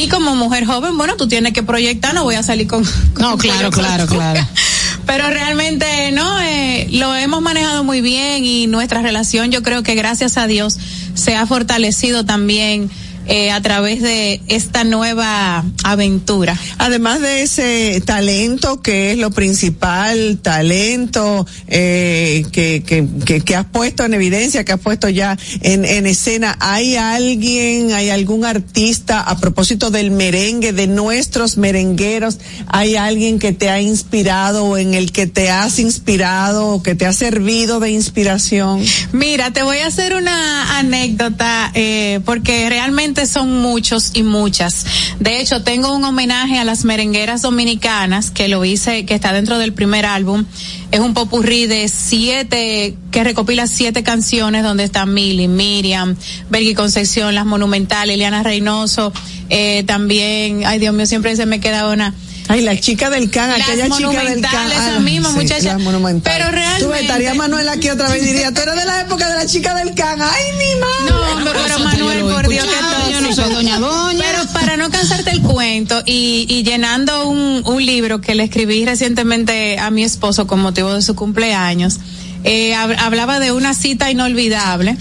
[0.00, 2.84] Y como mujer joven, bueno, tú tienes que proyectar, no voy a salir con...
[3.18, 4.44] No, claro, claro, claro.
[5.06, 9.94] pero realmente no eh, lo hemos manejado muy bien y nuestra relación yo creo que
[9.94, 10.78] gracias a Dios
[11.14, 12.90] se ha fortalecido también
[13.26, 16.58] eh, a través de esta nueva aventura.
[16.78, 23.66] Además de ese talento que es lo principal, talento eh, que, que, que, que has
[23.66, 29.20] puesto en evidencia, que has puesto ya en, en escena, ¿hay alguien, hay algún artista
[29.20, 34.94] a propósito del merengue, de nuestros merengueros, hay alguien que te ha inspirado o en
[34.94, 38.82] el que te has inspirado o que te ha servido de inspiración?
[39.12, 44.86] Mira, te voy a hacer una anécdota eh, porque realmente son muchos y muchas.
[45.20, 49.58] De hecho, tengo un homenaje a las merengueras dominicanas que lo hice, que está dentro
[49.58, 50.44] del primer álbum.
[50.90, 56.16] Es un popurrí de siete, que recopila siete canciones donde están Mili, Miriam,
[56.50, 59.12] Bergui Concepción, Las Monumentales, Eliana Reynoso,
[59.48, 62.14] eh, también, ay Dios mío, siempre se me queda una.
[62.46, 64.70] Ay, la chica del can, Las aquella chica del can.
[64.70, 65.78] Ah, esa misma sí, muchacha.
[65.78, 66.84] Pero realmente.
[66.84, 69.46] Tú estaría Manuel aquí otra vez y diría, tú eres de la época de la
[69.46, 70.20] chica del can.
[70.20, 71.44] Ay, mi madre.
[71.44, 73.10] No, pero, Manuel, por Dios que todo.
[73.10, 74.24] yo no soy doña doña.
[74.30, 78.84] Pero para no cansarte el cuento y, y llenando un, un libro que le escribí
[78.84, 81.98] recientemente a mi esposo con motivo de su cumpleaños,
[82.44, 84.98] eh, hab- hablaba de una cita inolvidable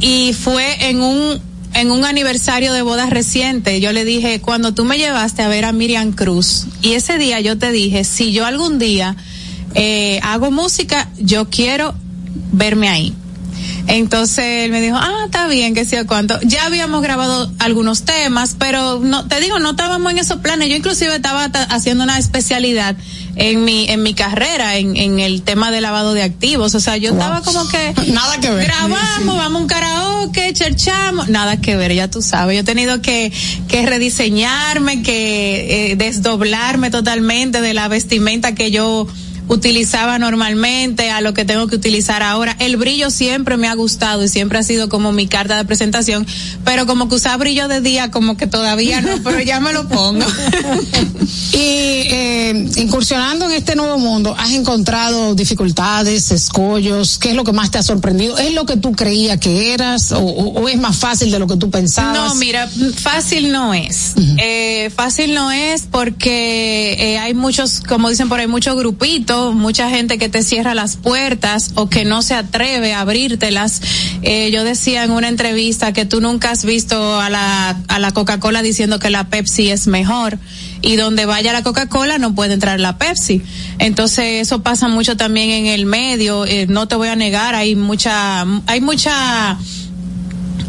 [0.00, 4.84] y fue en un en un aniversario de bodas reciente, yo le dije, cuando tú
[4.84, 8.44] me llevaste a ver a Miriam Cruz, y ese día yo te dije, si yo
[8.44, 9.16] algún día
[9.74, 11.94] eh, hago música, yo quiero
[12.52, 13.14] verme ahí.
[13.90, 16.38] Entonces él me dijo, ah, está bien, que sea cuánto.
[16.42, 20.68] Ya habíamos grabado algunos temas, pero no, te digo, no estábamos en esos planes.
[20.68, 22.96] Yo inclusive estaba ta- haciendo una especialidad
[23.36, 26.74] en mi, en mi carrera, en, en el tema de lavado de activos.
[26.76, 28.66] O sea, yo estaba como que Nada que ver.
[28.66, 32.54] grabamos, vamos a un karaoke, cherchamos, nada que ver, ya tú sabes.
[32.54, 33.32] Yo he tenido que,
[33.68, 39.06] que rediseñarme, que eh, desdoblarme totalmente de la vestimenta que yo
[39.50, 42.56] utilizaba normalmente a lo que tengo que utilizar ahora.
[42.60, 46.26] El brillo siempre me ha gustado y siempre ha sido como mi carta de presentación,
[46.64, 49.88] pero como que usar brillo de día como que todavía no, pero ya me lo
[49.88, 50.24] pongo.
[51.52, 57.18] Y eh, incursionando en este nuevo mundo, ¿has encontrado dificultades, escollos?
[57.18, 58.38] ¿Qué es lo que más te ha sorprendido?
[58.38, 61.46] ¿Es lo que tú creías que eras o, o- o es más fácil de lo
[61.48, 62.14] que tú pensabas?
[62.16, 64.12] No, mira, fácil no es.
[64.38, 69.90] Eh, fácil no es porque eh, hay muchos, como dicen por ahí, muchos grupitos, mucha
[69.90, 73.82] gente que te cierra las puertas o que no se atreve a abrírtelas.
[74.22, 78.12] Eh, yo decía en una entrevista que tú nunca has visto a la, a la
[78.12, 80.38] Coca-Cola diciendo que la Pepsi es mejor
[80.82, 83.42] y donde vaya la Coca-Cola no puede entrar la Pepsi.
[83.78, 86.46] Entonces eso pasa mucho también en el medio.
[86.46, 89.58] Eh, no te voy a negar, hay mucha, hay mucha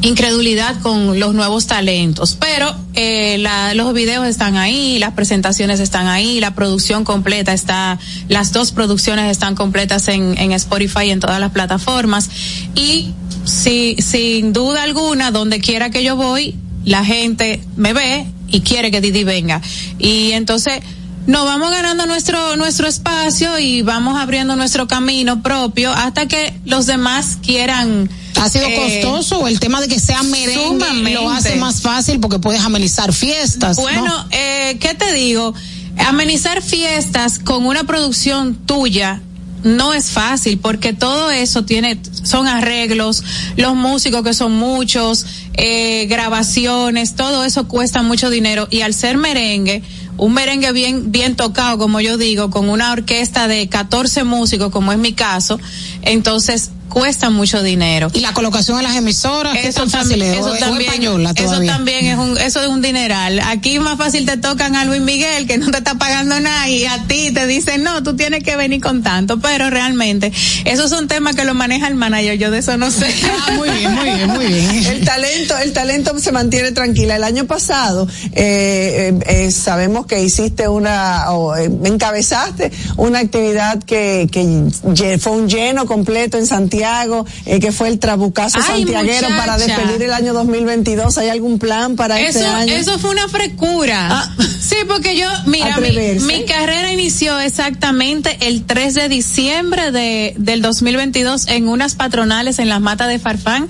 [0.01, 6.07] incredulidad con los nuevos talentos, pero eh, la, los videos están ahí, las presentaciones están
[6.07, 11.19] ahí, la producción completa está, las dos producciones están completas en, en Spotify y en
[11.19, 12.29] todas las plataformas.
[12.75, 13.13] Y
[13.45, 18.91] si, sin duda alguna, donde quiera que yo voy, la gente me ve y quiere
[18.91, 19.61] que Didi venga.
[19.99, 20.81] Y entonces
[21.27, 26.87] nos vamos ganando nuestro nuestro espacio y vamos abriendo nuestro camino propio hasta que los
[26.87, 28.09] demás quieran
[28.41, 31.13] ¿Ha sido eh, costoso el tema de que sea merengue sumamente.
[31.13, 33.77] lo hace más fácil porque puedes amenizar fiestas?
[33.77, 33.83] ¿no?
[33.83, 35.53] Bueno, eh, ¿qué te digo?
[35.97, 39.21] Amenizar fiestas con una producción tuya
[39.63, 43.23] no es fácil porque todo eso tiene son arreglos
[43.57, 45.23] los músicos que son muchos
[45.53, 49.83] eh, grabaciones todo eso cuesta mucho dinero y al ser merengue
[50.17, 54.93] un merengue bien bien tocado como yo digo con una orquesta de 14 músicos como
[54.93, 55.59] es mi caso
[56.01, 58.09] entonces cuesta mucho dinero.
[58.13, 60.37] Y la colocación de las emisoras, ¿qué Eso, tan tam- fácil es?
[60.37, 63.39] eso ¿O- o también, española eso también es un, eso es un dineral.
[63.45, 66.85] Aquí más fácil te tocan a Luis Miguel que no te está pagando nada y
[66.85, 70.31] a ti te dicen no, tú tienes que venir con tanto, pero realmente
[70.65, 73.07] esos son temas que lo maneja el manager, yo de eso no sé.
[73.47, 74.85] Ah, muy bien, muy bien, muy bien.
[74.91, 77.15] El talento, el talento se mantiene tranquila.
[77.15, 83.81] El año pasado eh, eh, eh, sabemos que hiciste una, o eh, encabezaste una actividad
[83.83, 89.27] que, que fue un lleno completo en Santiago, eh, que fue el Trabucazo Ay, Santiaguero
[89.37, 91.17] para despedir el año 2022.
[91.17, 92.73] ¿Hay algún plan para Eso, este año?
[92.73, 94.07] eso fue una frecura.
[94.11, 94.35] Ah.
[94.61, 95.91] Sí, porque yo, mira, mi,
[96.21, 102.69] mi carrera inició exactamente el 3 de diciembre de, del 2022 en unas patronales en
[102.69, 103.67] las matas de Farfán,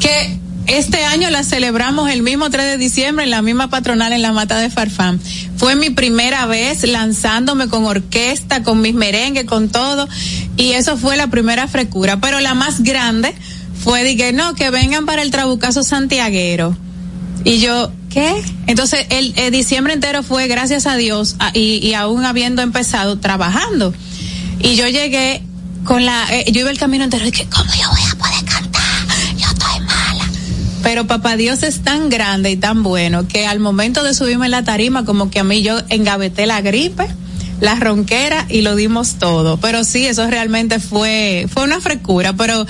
[0.00, 4.22] que este año las celebramos el mismo 3 de diciembre en la misma patronal en
[4.22, 5.20] la mata de Farfán.
[5.56, 10.08] Fue mi primera vez lanzándome con orquesta, con mis merengues, con todo,
[10.56, 12.20] y eso fue la primera frecura.
[12.20, 13.34] Pero la más grande
[13.82, 16.76] fue que no, que vengan para el Trabucazo Santiaguero.
[17.44, 18.42] Y yo, ¿qué?
[18.66, 23.94] Entonces, el, diciembre entero fue, gracias a Dios, y, aún habiendo empezado trabajando.
[24.60, 25.42] Y yo llegué
[25.84, 28.59] con la, eh, yo iba el camino entero y que, ¿cómo yo voy a poder
[30.82, 34.52] Pero papá Dios es tan grande y tan bueno que al momento de subirme en
[34.52, 37.06] la tarima, como que a mí yo engaveté la gripe,
[37.60, 39.58] la ronquera y lo dimos todo.
[39.58, 42.66] Pero sí, eso realmente fue, fue una frescura, pero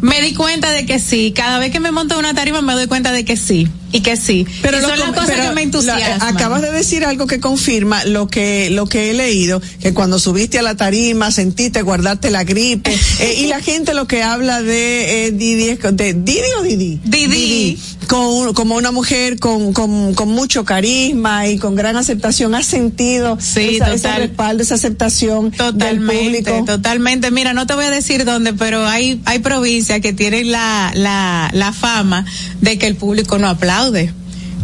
[0.00, 1.32] me di cuenta de que sí.
[1.34, 3.68] Cada vez que me monto una tarima me doy cuenta de que sí.
[3.94, 4.44] Y que sí.
[4.60, 6.36] Pero y son las cosas pero que me la- entusiasman.
[6.36, 10.58] acabas de decir algo que confirma lo que lo que he leído, que cuando subiste
[10.58, 15.26] a la tarima sentiste guardarte la gripe eh, y la gente lo que habla de
[15.26, 17.78] eh, Didi de Didi o Didi Didi.
[18.08, 23.38] con, como una mujer con, con, con mucho carisma y con gran aceptación has sentido
[23.40, 24.20] Sí, esa, ese total.
[24.22, 27.30] respaldo esa aceptación del Totalmente, público totalmente.
[27.30, 31.48] Mira, no te voy a decir dónde, pero hay, hay provincias que tienen la, la,
[31.52, 32.26] la fama
[32.60, 33.83] de que el público no aplaude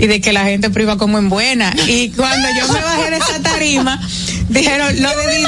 [0.00, 1.74] y de que la gente priva como en buena.
[1.86, 4.00] Y cuando yo me bajé de esa tarima,
[4.48, 5.44] dijeron, lo de Didi,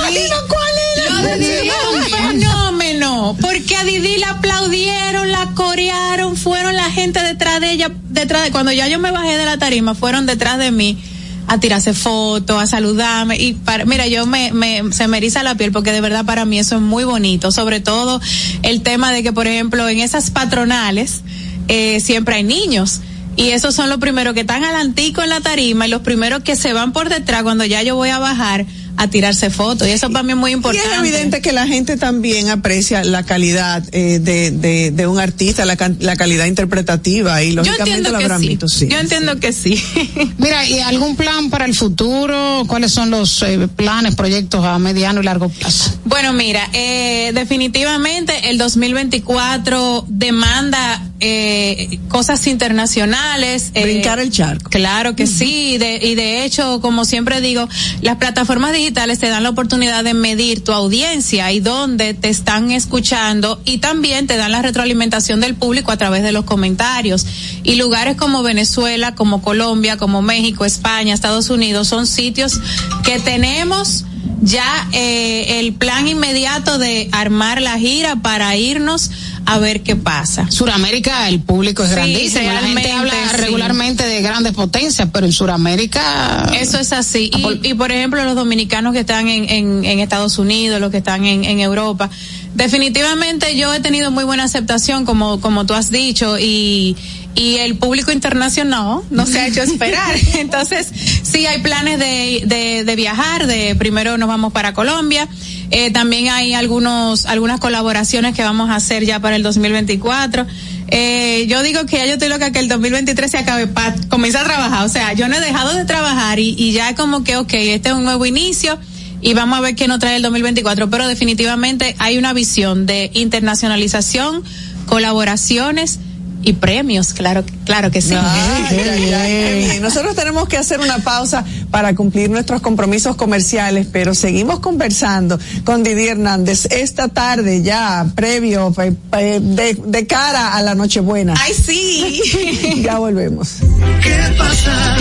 [1.09, 6.91] lo de Didi es un fenómeno, porque a Didi la aplaudieron, la corearon, fueron la
[6.91, 10.27] gente detrás de ella, detrás de, cuando ya yo me bajé de la tarima, fueron
[10.27, 11.03] detrás de mí
[11.47, 15.55] a tirarse fotos, a saludarme y para, mira, yo me, me, se me eriza la
[15.55, 18.21] piel porque de verdad para mí eso es muy bonito, sobre todo
[18.63, 21.23] el tema de que, por ejemplo, en esas patronales,
[21.69, 23.01] eh, siempre hay niños.
[23.37, 26.57] Y esos son los primeros que están alantico en la tarima y los primeros que
[26.57, 28.67] se van por detrás cuando ya yo voy a bajar
[28.97, 29.89] a tirarse fotos.
[29.89, 30.89] Y eso para mí es muy Y importante.
[30.93, 35.65] es evidente que la gente también aprecia la calidad eh, de, de, de un artista,
[35.65, 38.49] la, la calidad interpretativa y lógicamente lo habrán sí.
[38.49, 38.89] visto, sí.
[38.89, 39.83] Yo entiendo que sí.
[40.39, 42.65] Mira, ¿y algún plan para el futuro?
[42.67, 45.93] ¿Cuáles son los eh, planes, proyectos a mediano y largo plazo?
[46.05, 53.71] Bueno, mira, eh, definitivamente el 2024 demanda eh, cosas internacionales.
[53.75, 54.71] eh, Brincar el charco.
[54.71, 57.69] Claro que sí, de- y de hecho, como siempre digo,
[58.01, 62.71] las plataformas digitales te dan la oportunidad de medir tu audiencia y dónde te están
[62.73, 67.27] escuchando y también te dan la retroalimentación del público a través de los comentarios.
[67.63, 72.61] Y lugares como Venezuela, como Colombia, como México, España, Estados Unidos son sitios
[73.05, 74.05] que tenemos
[74.43, 79.11] ya eh, el plan inmediato de armar la gira para irnos
[79.47, 80.51] a ver qué pasa.
[80.51, 82.45] Suramérica, el público es Sí, grandísimo.
[82.53, 83.37] La gente habla sí.
[83.37, 86.51] regularmente de grandes potencias, pero en Suramérica.
[86.59, 87.31] Eso es así.
[87.35, 90.99] Y, y, por ejemplo, los dominicanos que están en, en, en Estados Unidos, los que
[90.99, 92.09] están en, en Europa,
[92.55, 96.97] definitivamente yo he tenido muy buena aceptación, como, como tú has dicho, y,
[97.35, 100.15] y el público internacional no se ha hecho esperar.
[100.39, 100.89] Entonces,
[101.23, 105.29] sí hay planes de, de, de viajar, de primero nos vamos para Colombia,
[105.75, 110.47] eh, también hay algunos, algunas colaboraciones que vamos a hacer ya para el 2024.
[110.89, 114.43] Eh, yo digo que ya yo estoy loca que el 2023 se acabe para comenzar
[114.43, 114.85] a trabajar.
[114.85, 117.89] O sea, yo no he dejado de trabajar y, y ya como que, ok, este
[117.89, 118.79] es un nuevo inicio
[119.23, 120.91] y vamos a ver qué nos trae el 2024.
[120.91, 124.45] Pero definitivamente hay una visión de internacionalización,
[124.85, 126.01] colaboraciones
[126.43, 128.15] y premios, claro, claro que sí.
[128.15, 129.79] Ay, ay, ay.
[129.81, 135.83] Nosotros tenemos que hacer una pausa para cumplir nuestros compromisos comerciales, pero seguimos conversando con
[135.83, 141.35] Didi Hernández esta tarde ya, previo, pe- de, de cara a la Nochebuena.
[141.39, 142.83] Ay, sí.
[142.83, 143.57] ya volvemos.
[144.03, 144.97] ¿Qué pasa?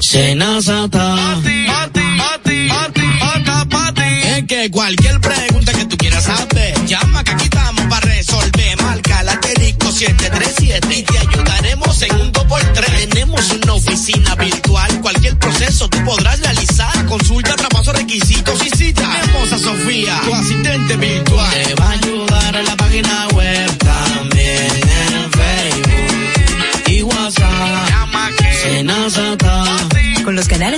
[0.00, 1.16] Senazata.
[4.36, 7.43] Es que cualquier pregunta que tú quieras saber, llama que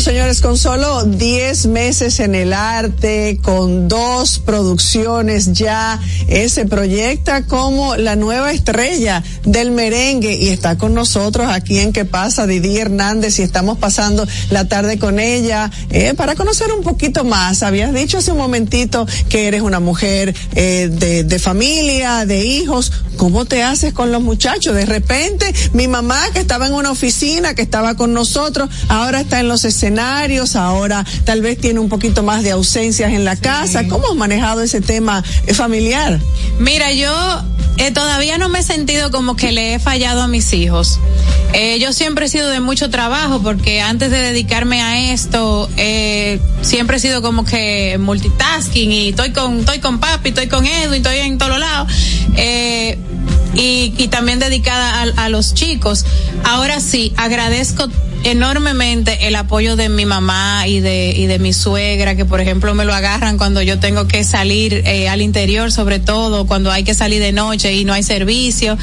[0.00, 6.00] Señores, con solo 10 meses en el arte, con dos producciones ya,
[6.48, 12.04] se proyecta como la nueva estrella del merengue y está con nosotros aquí en ¿Qué
[12.04, 12.46] pasa?
[12.46, 17.62] Didi Hernández y estamos pasando la tarde con ella eh, para conocer un poquito más.
[17.62, 22.92] Habías dicho hace un momentito que eres una mujer eh, de, de familia, de hijos.
[23.16, 24.74] ¿Cómo te haces con los muchachos?
[24.74, 29.40] De repente, mi mamá que estaba en una oficina, que estaba con nosotros, ahora está
[29.40, 29.89] en los escenarios,
[30.56, 33.86] ahora tal vez tiene un poquito más de ausencias en la casa.
[33.88, 36.20] ¿Cómo has manejado ese tema eh, familiar?
[36.58, 37.12] Mira, yo
[37.76, 40.98] eh, todavía no me he sentido como que le he fallado a mis hijos.
[41.52, 46.40] Eh, yo siempre he sido de mucho trabajo porque antes de dedicarme a esto, eh,
[46.62, 50.96] siempre he sido como que multitasking y estoy con, estoy con papi, estoy con Edwin,
[50.96, 51.92] estoy en todos lados.
[52.36, 52.98] Eh,
[53.54, 56.04] y, y también dedicada a, a los chicos.
[56.44, 57.88] Ahora sí, agradezco
[58.24, 62.74] enormemente el apoyo de mi mamá y de y de mi suegra que por ejemplo
[62.74, 66.84] me lo agarran cuando yo tengo que salir eh, al interior sobre todo cuando hay
[66.84, 68.76] que salir de noche y no hay servicio.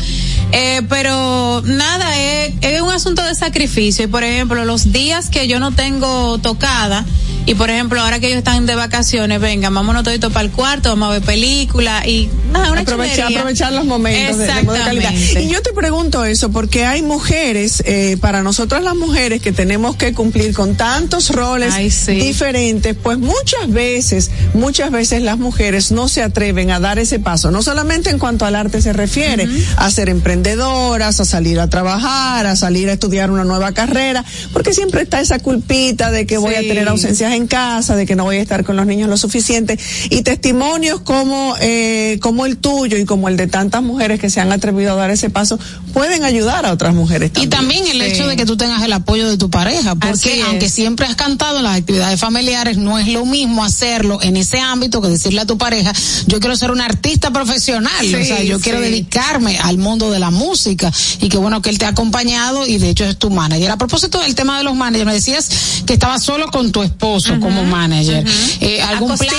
[0.51, 4.05] Eh, pero nada es, es un asunto de sacrificio.
[4.05, 7.05] Y por ejemplo los días que yo no tengo tocada
[7.47, 10.89] y por ejemplo ahora que ellos están de vacaciones venga vámonos todito para el cuarto
[10.89, 15.11] vamos a ver película y nada una aprovechar, aprovechar los momentos de, de modo calidad.
[15.13, 19.95] Y yo te pregunto eso porque hay mujeres, eh, para nosotras las mujeres que tenemos
[19.95, 21.73] que cumplir con tantos roles
[22.07, 27.51] diferentes, pues muchas veces, muchas veces las mujeres no se atreven a dar ese paso,
[27.51, 32.45] no solamente en cuanto al arte se refiere, a ser emprendedoras, a salir a trabajar,
[32.45, 34.23] a salir a estudiar una nueva carrera,
[34.53, 38.15] porque siempre está esa culpita de que voy a tener ausencias en casa, de que
[38.15, 39.79] no voy a estar con los niños lo suficiente,
[40.09, 44.41] y testimonios como, eh, como el tuyo y como el de tantas mujeres que se
[44.41, 45.59] han atrevido a dar ese paso,
[45.97, 47.83] pueden ayudar a otras mujeres Y también.
[47.83, 51.07] también el hecho de que tú tengas el apoyo de tu pareja, porque aunque siempre
[51.07, 55.07] has cantado en las actividades familiares, no es lo mismo hacerlo en ese ámbito que
[55.09, 55.91] decirle a tu pareja,
[56.27, 58.63] yo quiero ser una artista profesional, Sí, o sea, yo sí.
[58.63, 62.67] quiero dedicarme al mundo de la música y qué bueno que él te ha acompañado
[62.67, 63.71] y de hecho es tu manager.
[63.71, 65.49] A propósito del tema de los managers, me decías
[65.87, 68.23] que estabas solo con tu esposo como manager.
[68.61, 69.33] Eh, ¿Algún plan?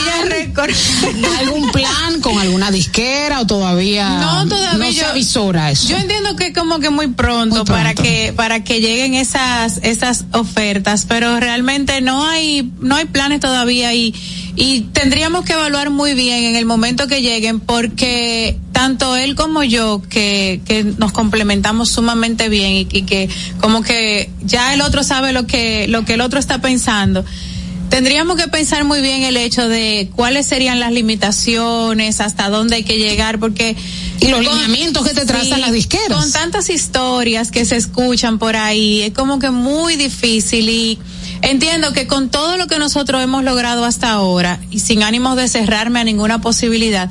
[1.38, 5.88] ¿Algún plan con alguna disquera o todavía No, todavía no se yo- avisora eso?
[5.88, 10.26] Yo entiendo que como que muy pronto, Muy para que para que lleguen esas esas
[10.32, 14.14] ofertas, pero realmente no hay no hay planes todavía y
[14.57, 19.62] y tendríamos que evaluar muy bien en el momento que lleguen porque tanto él como
[19.62, 23.28] yo que que nos complementamos sumamente bien y, y que
[23.61, 27.24] como que ya el otro sabe lo que lo que el otro está pensando.
[27.88, 32.84] Tendríamos que pensar muy bien el hecho de cuáles serían las limitaciones, hasta dónde hay
[32.84, 33.76] que llegar, porque...
[34.21, 36.19] Y los lineamientos que te trazan las disqueras.
[36.19, 40.99] Con tantas historias que se escuchan por ahí, es como que muy difícil y
[41.43, 45.49] entiendo que con todo lo que nosotros hemos logrado hasta ahora, y sin ánimos de
[45.49, 47.11] cerrarme a ninguna posibilidad,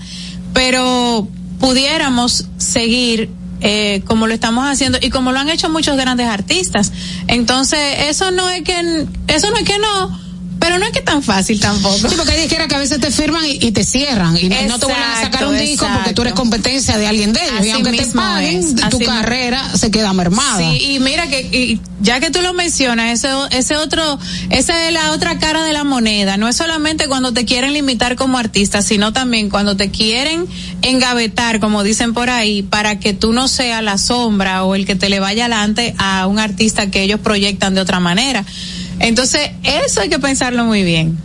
[0.53, 1.27] pero
[1.59, 3.29] pudiéramos seguir
[3.61, 6.91] eh, como lo estamos haciendo y como lo han hecho muchos grandes artistas.
[7.27, 10.19] Entonces, eso no es que, eso no es que no,
[10.59, 12.09] pero no es que tan fácil tampoco.
[12.09, 14.79] Sí, porque hay disqueras que a veces te firman y, y te cierran y no
[14.79, 17.59] te vuelven a sacar un disco porque tú eres competencia de alguien de ellos.
[17.59, 20.59] Así y aunque te paguen, es, tu carrera se queda mermada.
[20.59, 24.93] Sí, y mira que y ya que tú lo mencionas, ese, ese otro, esa es
[24.93, 26.37] la otra cara de la moneda.
[26.37, 30.45] No es solamente cuando te quieren limitar como artista, sino también cuando te quieren
[30.83, 34.95] engavetar, como dicen por ahí, para que tú no seas la sombra o el que
[34.95, 38.45] te le vaya adelante a un artista que ellos proyectan de otra manera.
[38.99, 41.17] Entonces, eso hay que pensarlo muy bien.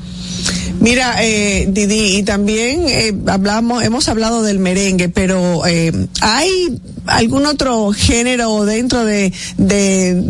[0.80, 7.46] Mira, eh, Didi, y también eh, hablamos, hemos hablado del merengue, pero eh, ¿hay algún
[7.46, 10.20] otro género dentro de, de,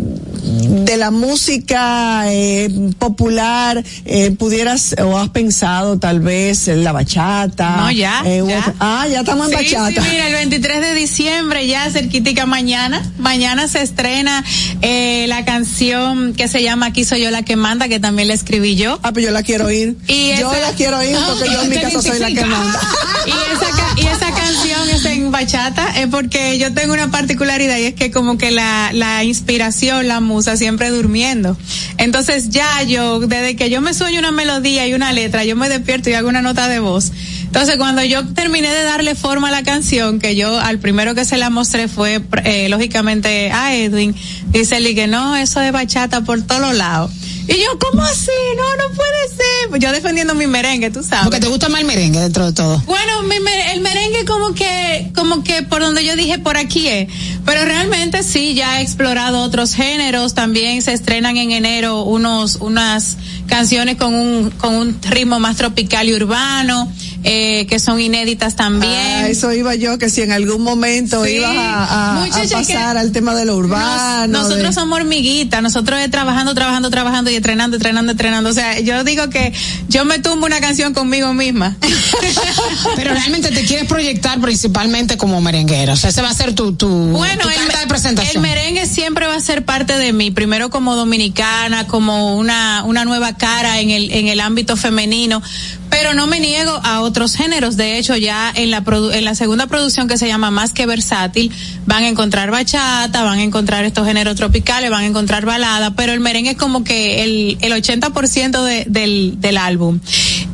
[0.59, 3.83] de la música eh, popular?
[4.05, 7.77] Eh, ¿Pudieras o has pensado tal vez en la bachata?
[7.77, 8.59] No, ya, Eh, ya.
[8.59, 10.01] otro- ah, ya estamos en Sí, bachata.
[10.03, 13.01] sí, mira, el 23 de diciembre, ya cerquitica mañana.
[13.17, 14.43] Mañana se estrena
[14.81, 18.33] eh, la canción que se llama Aquí soy yo la que manda, que también la
[18.33, 18.99] escribí yo.
[19.03, 19.95] Ah, pues yo la quiero oír.
[20.07, 22.79] Y Yo la quiero oír porque yo en mi casa soy la que manda.
[23.25, 27.83] Y esa, y esa canción es en bachata, es porque yo tengo una particularidad y
[27.85, 31.55] es que como que la, la inspiración, la musa, siempre durmiendo.
[31.97, 35.69] Entonces ya yo, desde que yo me sueño una melodía y una letra, yo me
[35.69, 37.11] despierto y hago una nota de voz.
[37.45, 41.23] Entonces cuando yo terminé de darle forma a la canción, que yo al primero que
[41.23, 44.13] se la mostré fue eh, lógicamente a Edwin,
[44.47, 47.11] dice que no, eso es bachata por todos lados.
[47.47, 48.31] Y yo, ¿cómo así?
[48.55, 49.69] No, no puede ser.
[49.69, 51.25] Pues yo defendiendo mi merengue, tú sabes.
[51.25, 52.81] Porque te gusta más el merengue dentro de todo.
[52.85, 56.87] Bueno, mi mer- el merengue como que, como que por donde yo dije por aquí
[56.87, 57.09] es.
[57.45, 60.33] Pero realmente sí, ya he explorado otros géneros.
[60.33, 63.17] También se estrenan en enero unos, unas
[63.47, 66.89] canciones con un, con un ritmo más tropical y urbano,
[67.23, 68.91] eh, que son inéditas también.
[68.93, 71.31] Ah, eso iba yo, que si en algún momento Sí.
[71.35, 74.27] ibas a, a- pasar al tema de lo urbano.
[74.27, 78.49] Nos- nosotros de- somos hormiguitas, nosotros es trabajando, trabajando, trabajando y entrenando, entrenando, entrenando.
[78.49, 79.53] O sea, yo digo que
[79.89, 81.75] yo me tumbo una canción conmigo misma.
[82.95, 85.93] Pero realmente te quieres proyectar principalmente como merenguera.
[85.93, 88.41] O sea, ese va a ser tu, tu, Bueno, tu el, carta de el presentación.
[88.43, 93.33] merengue siempre va a ser parte de mí, primero como dominicana, como una, una nueva
[93.37, 95.41] cara en el, en el ámbito femenino,
[95.89, 97.77] pero no me niego a otros géneros.
[97.77, 100.87] De hecho, ya en la, produ- en la segunda producción que se llama Más que
[100.87, 101.51] Versátil,
[101.85, 106.11] van a encontrar bachata, van a encontrar estos géneros tropicales, van a encontrar balada, pero
[106.11, 109.99] el merengue es como que el, el 80% de, del, del álbum.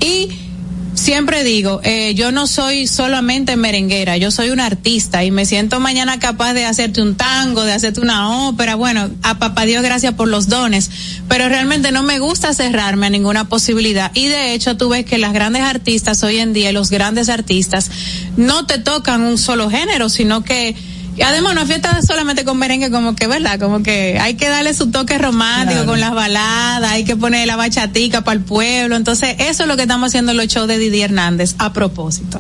[0.02, 0.28] Y
[1.10, 5.80] Siempre digo, eh, yo no soy solamente merenguera, yo soy una artista y me siento
[5.80, 8.76] mañana capaz de hacerte un tango, de hacerte una ópera.
[8.76, 10.92] Bueno, a papá Dios gracias por los dones,
[11.28, 14.12] pero realmente no me gusta cerrarme a ninguna posibilidad.
[14.14, 17.90] Y de hecho, tú ves que las grandes artistas hoy en día, los grandes artistas,
[18.38, 20.76] no te tocan un solo género, sino que
[21.20, 23.60] y además una fiesta solamente con merengue como que, ¿verdad?
[23.60, 25.86] Como que hay que darle su toque romántico Claro.
[25.92, 28.96] con las baladas, hay que poner la bachatica para el pueblo.
[28.96, 32.40] Entonces, eso es lo que estamos haciendo en los shows de Didi Hernández a propósito.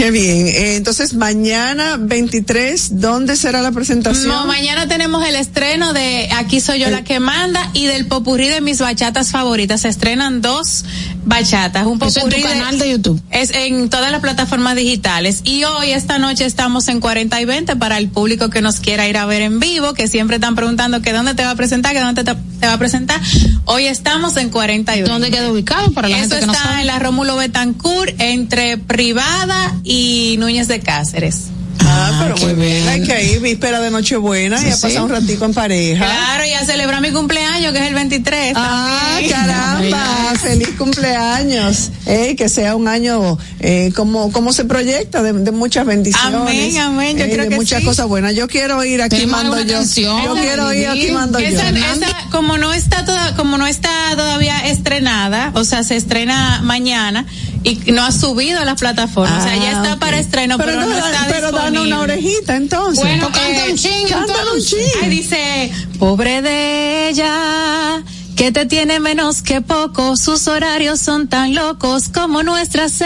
[0.00, 0.46] Qué bien.
[0.46, 4.28] Eh, entonces, mañana 23, ¿dónde será la presentación?
[4.28, 8.48] No, mañana tenemos el estreno de Aquí soy yo la que manda y del popurrí
[8.48, 9.82] de mis bachatas favoritas.
[9.82, 10.86] Se estrenan dos
[11.26, 11.86] bachatas.
[11.86, 13.20] Un Eso en tu popurrí canal de YouTube.
[13.30, 15.42] Es en todas las plataformas digitales.
[15.44, 19.06] Y hoy, esta noche, estamos en 40 y 20 para el público que nos quiera
[19.06, 21.92] ir a ver en vivo, que siempre están preguntando que dónde te va a presentar,
[21.92, 23.20] que dónde te, te va a presentar.
[23.66, 25.10] Hoy estamos en 40 y 20.
[25.12, 26.80] ¿Dónde queda ubicado para la Eso gente que no está sabe?
[26.80, 31.46] en la Rómulo Betancourt, entre Privada y Núñez de Cáceres.
[31.92, 32.88] Ah, pero qué muy bien.
[32.88, 34.98] Hay que ir víspera de Nochebuena y a Sí, pasar sí.
[34.98, 36.04] un ratico en pareja.
[36.04, 38.52] Claro, y a celebrar mi cumpleaños, que es el 23.
[38.56, 39.30] Ah, también.
[39.32, 41.90] caramba, feliz cumpleaños.
[42.06, 46.40] Eh, que sea un año eh, como, como se proyecta, de, de muchas bendiciones.
[46.40, 47.84] Amén, amén, yo eh, creo de que muchas sí.
[47.86, 48.34] cosas buenas.
[48.34, 49.74] Yo quiero ir aquí mando yo.
[49.74, 51.76] canción, yo quiero ir aquí mando Esa- yo.
[51.84, 57.26] esa, como no está toda, como no está todavía estrenada, o sea, se estrena mañana
[57.62, 60.80] y no ha subido a las plataformas, o sea, ya Ah, está para estreno, pero,
[60.80, 61.80] no, no, está pero disponible.
[61.86, 63.04] una orejita entonces.
[63.04, 64.70] Bueno, canta eh, un chin, cántale un entonces.
[64.70, 64.78] chin.
[65.02, 68.02] Ay, dice, pobre de ella,
[68.36, 73.00] que te tiene menos que poco, sus horarios son tan locos como nuestras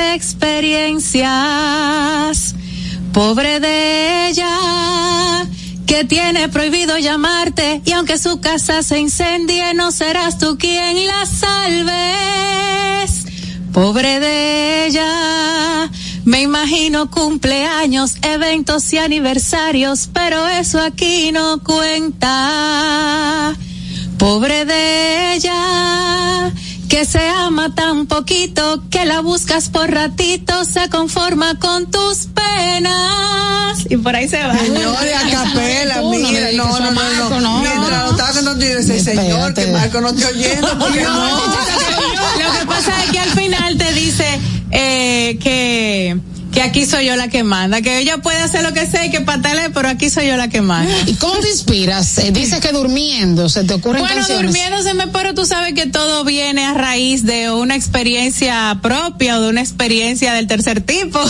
[1.35, 2.55] experiencias.
[3.13, 5.47] Pobre de ella,
[5.87, 11.27] que tiene prohibido llamarte y aunque su casa se incendie, no serás tú quien la
[11.27, 12.94] salves.
[13.75, 15.91] Pobre de ella,
[16.25, 23.53] me imagino cumpleaños, eventos y aniversarios, pero eso aquí no cuenta.
[24.17, 26.53] Pobre de ella,
[26.89, 33.87] que se ama tan poquito, que la buscas por ratito, se conforma con tus penas.
[33.91, 34.57] Y por ahí se va.
[34.57, 37.61] Señores, a capela, mira, no, no, no, no.
[37.61, 41.94] Mientras lo estaba cantando, yo decía, señor, que Marco no esté oyendo, porque no.
[42.77, 44.27] Pasa es que al final te dice
[44.73, 46.19] eh, que
[46.55, 49.11] que aquí soy yo la que manda, que ella puede hacer lo que sea y
[49.11, 50.93] que patale, pero aquí soy yo la que manda.
[51.07, 52.19] ¿Y cómo te inspiras?
[52.19, 54.53] Eh, dices que durmiendo se te ocurren Bueno, canciones.
[54.53, 59.49] durmiéndoseme, pero tú sabes que todo viene a raíz de una experiencia propia o de
[59.49, 61.21] una experiencia del tercer tipo.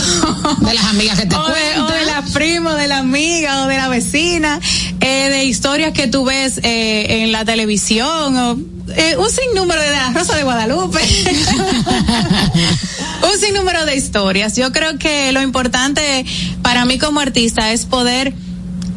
[0.59, 3.67] De las amigas que te o de, o de la prima, de la amiga o
[3.67, 4.59] de la vecina,
[5.01, 8.57] eh, de historias que tú ves eh, en la televisión o
[8.95, 10.99] eh, un sinnúmero de la Rosa de Guadalupe.
[13.23, 14.55] un sinnúmero de historias.
[14.55, 16.25] Yo creo que lo importante
[16.61, 18.33] para mí como artista es poder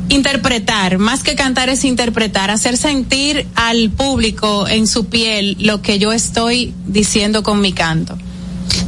[0.08, 5.98] interpretar, más que cantar es interpretar, hacer sentir al público en su piel lo que
[5.98, 8.16] yo estoy diciendo con mi canto.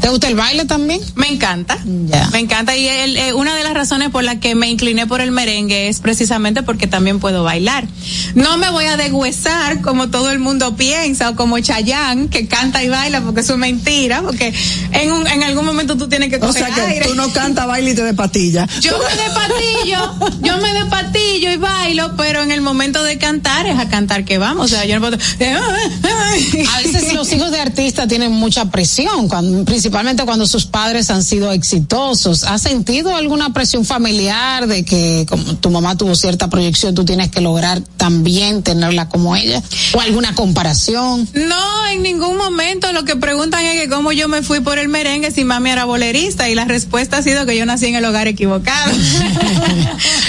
[0.00, 1.00] ¿Te gusta el baile también?
[1.14, 1.78] Me encanta.
[1.84, 2.28] Ya.
[2.32, 5.20] Me encanta y el, eh, una de las razones por las que me incliné por
[5.20, 7.86] el merengue es precisamente porque también puedo bailar.
[8.34, 12.82] No me voy a deshuesar como todo el mundo piensa o como Chayanne que canta
[12.82, 14.54] y baila porque eso es mentira, porque
[14.92, 17.06] en, un, en algún momento tú tienes que O sea que aire.
[17.06, 18.66] tú no cantas baile y te de patilla.
[18.80, 23.18] Yo me de patillo, yo me de patillo y bailo, pero en el momento de
[23.18, 24.66] cantar es a cantar que vamos.
[24.66, 25.16] O sea, yo no puedo.
[25.16, 31.22] A veces los hijos de artistas tienen mucha presión, cuando, principalmente cuando sus padres han
[31.22, 32.42] sido exitosos.
[32.42, 37.30] ¿Has sentido alguna presión familiar de que como tu mamá tuvo cierta proyección, tú tienes
[37.30, 39.62] que lograr también tenerla como ella?
[39.94, 41.28] ¿O alguna comparación?
[41.34, 42.92] No, en ningún momento.
[42.92, 45.84] Lo que preguntan es que cómo yo me fui por el merengue si mami era
[45.84, 48.92] bolerista y la respuesta ha sido que yo nací en el hogar equivocado.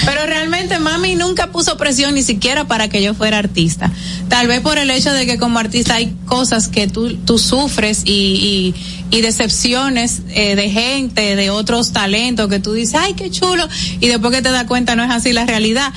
[0.04, 3.90] Pero realmente mami nunca puso presión ni siquiera para que yo fuera artista.
[4.28, 8.02] Tal vez por el hecho de que como artista hay cosas que tú, tú sufres
[8.04, 8.74] y,
[9.10, 13.68] y, y decepciones eh, de gente, de otros talentos que tú dices, ay, qué chulo,
[14.00, 15.92] y después que te das cuenta no es así la realidad.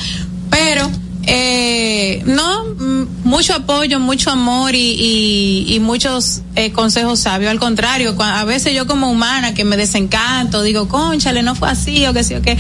[0.50, 0.90] Pero
[1.28, 7.50] eh, no, mm, mucho apoyo, mucho amor y, y, y muchos eh, consejos sabios.
[7.50, 12.06] Al contrario, a veces yo como humana que me desencanto, digo, conchale, no fue así
[12.06, 12.58] o que sí o que.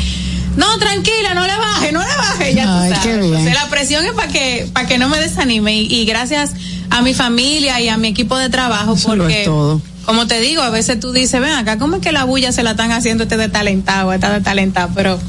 [0.57, 3.25] No, tranquila, no le baje, no le baje, ya Ay, tú sabes.
[3.25, 6.51] O sea, la presión es para que, para que no me desanime y, y gracias
[6.89, 9.81] a mi familia y a mi equipo de trabajo Eso lo porque es todo.
[10.05, 12.63] como te digo, a veces tú dices, ven acá, ¿cómo es que la bulla se
[12.63, 14.89] la están haciendo este de talentado, esta de talentado?
[14.95, 15.19] Pero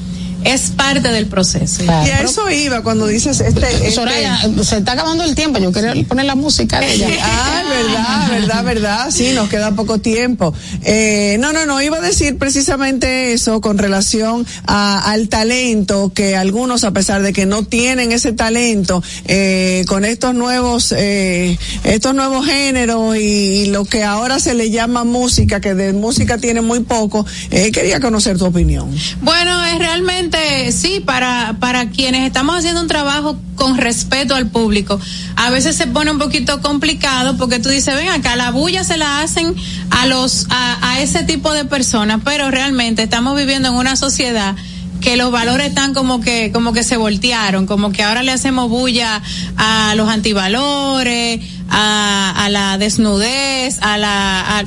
[0.46, 1.84] es parte del proceso.
[1.84, 3.66] Y a eso iba cuando dices este.
[3.66, 7.08] este- Soraya, se está acabando el tiempo, yo quería poner la música de ella.
[7.28, 9.10] Ah, verdad, verdad, verdad.
[9.10, 10.54] Sí, nos queda poco tiempo.
[10.84, 16.36] Eh, no, no, no, iba a decir precisamente eso con relación a- al talento que
[16.36, 22.14] algunos, a pesar de que no tienen ese talento, eh, con estos nuevos, eh, estos
[22.14, 26.60] nuevos géneros y, y lo que ahora se le llama música, que de música tiene
[26.60, 28.90] muy poco, eh, quería conocer tu opinión.
[29.22, 30.35] Bueno, es realmente
[30.70, 35.00] sí, para, para quienes estamos haciendo un trabajo con respeto al público,
[35.36, 38.96] a veces se pone un poquito complicado porque tú dices, ven acá, la bulla se
[38.96, 39.54] la hacen
[39.90, 44.54] a los, a, a ese tipo de personas, pero realmente estamos viviendo en una sociedad
[45.00, 48.68] que los valores están como que como que se voltearon, como que ahora le hacemos
[48.68, 49.22] bulla
[49.56, 54.64] a los antivalores, a, a la desnudez, a la a,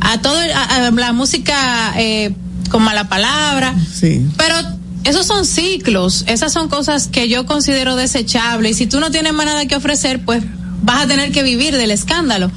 [0.00, 2.32] a todo a, a la música eh,
[2.70, 3.74] con mala palabra.
[3.92, 4.26] Sí.
[4.36, 9.10] Pero esos son ciclos, esas son cosas que yo considero desechables y si tú no
[9.10, 10.42] tienes más nada que ofrecer, pues
[10.82, 12.50] vas a tener que vivir del escándalo.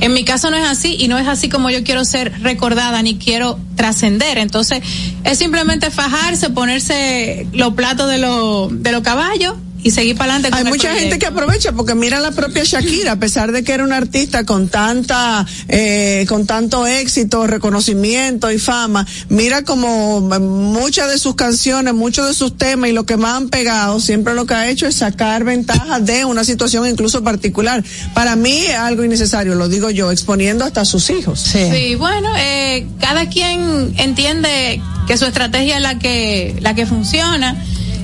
[0.00, 3.02] En mi caso no es así y no es así como yo quiero ser recordada
[3.02, 4.38] ni quiero trascender.
[4.38, 4.80] Entonces
[5.24, 10.50] es simplemente fajarse, ponerse los platos de los de los caballos y seguir para adelante.
[10.50, 11.00] con Hay el mucha proyecto.
[11.02, 14.44] gente que aprovecha porque mira la propia Shakira, a pesar de que era una artista
[14.44, 21.94] con tanta, eh, con tanto éxito, reconocimiento y fama, mira como muchas de sus canciones,
[21.94, 24.86] muchos de sus temas y lo que más han pegado, siempre lo que ha hecho
[24.86, 27.84] es sacar ventaja de una situación incluso particular.
[28.14, 31.40] Para mí es algo innecesario, lo digo yo, exponiendo hasta a sus hijos.
[31.40, 37.56] Sí, bueno, eh, cada quien entiende que su estrategia es la que la que funciona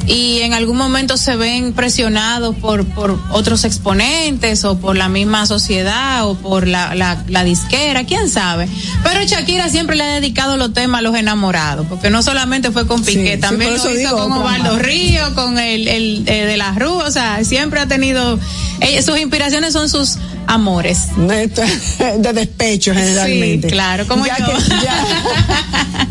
[0.06, 5.46] y en algún momento se ven presionados por por otros exponentes o por la misma
[5.46, 8.68] sociedad o por la, la, la disquera, quién sabe.
[9.02, 12.86] Pero Shakira siempre le ha dedicado los temas a los enamorados, porque no solamente fue
[12.86, 14.78] con Piqué, sí, también lo hizo con Osvaldo.
[14.78, 18.38] Río, con el, el eh, de la Rúa, o sea, siempre ha tenido,
[18.80, 21.08] eh, sus inspiraciones son sus amores.
[21.16, 23.68] De despecho generalmente.
[23.68, 24.46] Sí, claro, como ya yo.
[24.46, 24.52] Que,
[24.84, 25.04] ya,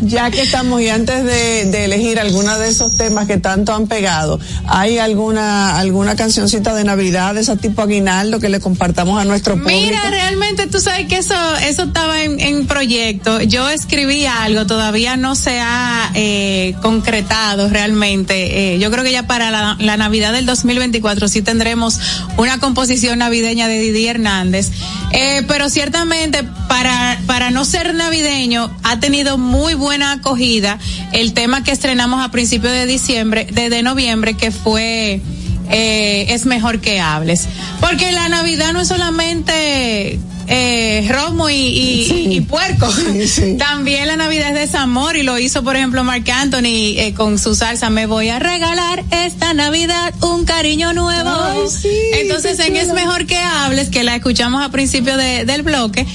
[0.02, 3.86] ya que estamos y antes de, de elegir alguno de esos temas que tanto han
[3.86, 9.24] pegado, ¿hay alguna alguna cancioncita de Navidad de ese tipo aguinaldo que le compartamos a
[9.24, 9.80] nuestro público?
[9.80, 13.40] Mira, realmente tú sabes que eso eso estaba en, en proyecto.
[13.42, 18.74] Yo escribí algo, todavía no se ha eh, concretado realmente.
[18.74, 22.00] Eh, yo creo que ya para la, la Navidad del 2024 sí tendremos
[22.36, 24.20] una composición navideña de Didier
[25.12, 30.78] Eh, pero ciertamente para, para no ser navideño ha tenido muy buena acogida
[31.12, 35.20] el tema que estrenamos a principios de diciembre, de, de noviembre, que fue
[35.70, 37.46] eh, Es mejor que hables.
[37.80, 40.18] Porque la Navidad no es solamente
[40.48, 42.88] eh, romo y, y, y puerco.
[43.58, 47.54] También la Navidad es desamor y lo hizo, por ejemplo, Mark Anthony eh, con su
[47.54, 47.90] salsa.
[47.90, 51.30] Me voy a regalar esta Navidad un cariño nuevo.
[52.14, 56.06] Entonces, en Es Mejor que Hables, que la escuchamos a principio de, del bloque,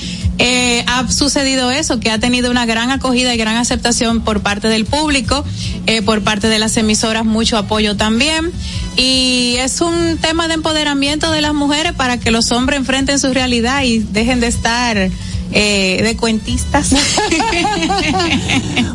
[0.42, 4.70] eh, ha sucedido eso, que ha tenido una gran acogida y gran aceptación por parte
[4.70, 5.44] del público,
[5.86, 8.52] eh, por parte de las emisoras, mucho apoyo también.
[9.00, 13.34] Y es un tema de empoderamiento de las mujeres para que los hombres enfrenten su
[13.34, 15.10] realidad y dejen de estar
[15.52, 16.90] eh, de cuentistas.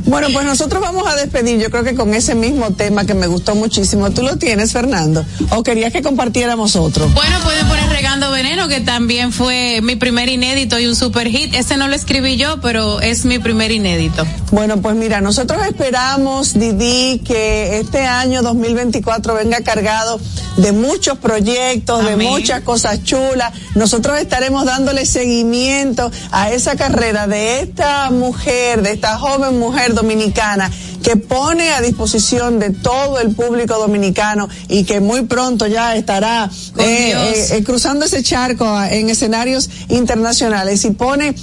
[0.07, 3.27] bueno, pues nosotros vamos a despedir, yo creo que con ese mismo tema que me
[3.27, 4.11] gustó muchísimo.
[4.11, 5.25] ¿Tú lo tienes, Fernando?
[5.51, 7.09] ¿O querías que compartiéramos otro?
[7.09, 11.55] Bueno, pueden poner Regando Veneno, que también fue mi primer inédito y un super hit.
[11.55, 14.27] Ese no lo escribí yo, pero es mi primer inédito.
[14.51, 20.21] Bueno, pues mira, nosotros esperamos, Didi, que este año 2024 venga cargado
[20.57, 22.19] de muchos proyectos, Amén.
[22.19, 23.53] de muchas cosas chulas.
[23.75, 30.71] Nosotros estaremos dándole seguimiento a esa carrera de esta mujer, de esta joven mujer dominicana
[31.05, 36.51] que pone a disposición de todo el público dominicano y que muy pronto ya estará
[36.79, 41.35] eh, eh, eh, cruzando ese charco ah, en escenarios internacionales y pone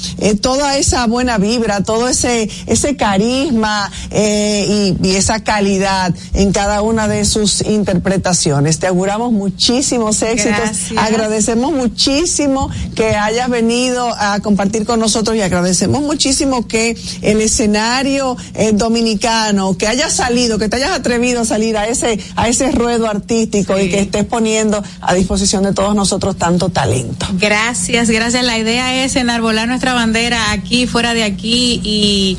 [0.42, 7.08] toda esa buena vibra, todo ese ese carisma y, y esa calidad en cada una
[7.08, 8.80] de sus interpretaciones.
[8.80, 10.60] Te auguramos muchísimos éxitos.
[10.60, 10.98] Gracias.
[10.98, 18.38] Agradecemos muchísimo que hayas venido a compartir con nosotros y agradecemos muchísimo que el escenario
[18.56, 18.72] eh,
[19.54, 23.08] dominicano, que hayas salido, que te hayas atrevido a salir a ese a ese ruedo
[23.08, 27.26] artístico y que estés poniendo a disposición de todos nosotros tanto talento.
[27.34, 28.44] Gracias, gracias.
[28.44, 32.38] La idea es enarbolar nuestra bandera aquí, fuera de aquí y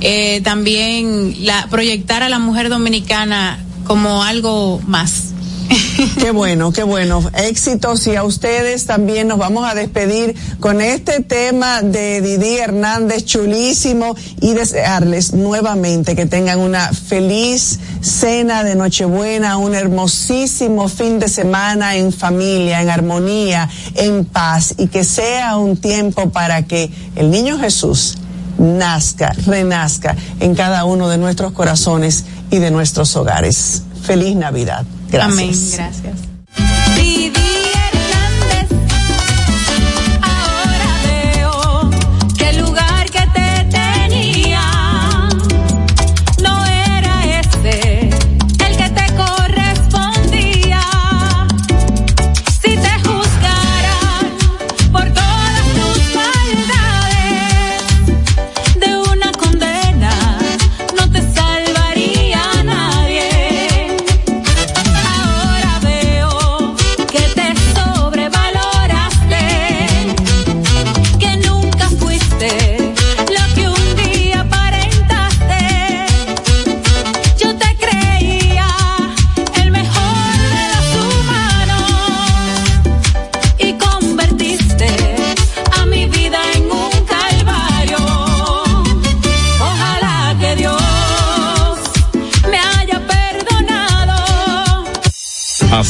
[0.00, 5.33] eh, también la, proyectar a la mujer dominicana como algo más.
[6.18, 7.22] Qué bueno, qué bueno.
[7.34, 13.24] Éxitos y a ustedes también nos vamos a despedir con este tema de Didi Hernández
[13.24, 21.28] chulísimo y desearles nuevamente que tengan una feliz cena de Nochebuena, un hermosísimo fin de
[21.28, 27.30] semana en familia, en armonía, en paz y que sea un tiempo para que el
[27.30, 28.18] niño Jesús
[28.58, 33.82] nazca, renazca en cada uno de nuestros corazones y de nuestros hogares.
[34.02, 34.84] Feliz Navidad.
[35.14, 35.32] Gracias.
[35.32, 37.43] Amén, gracias.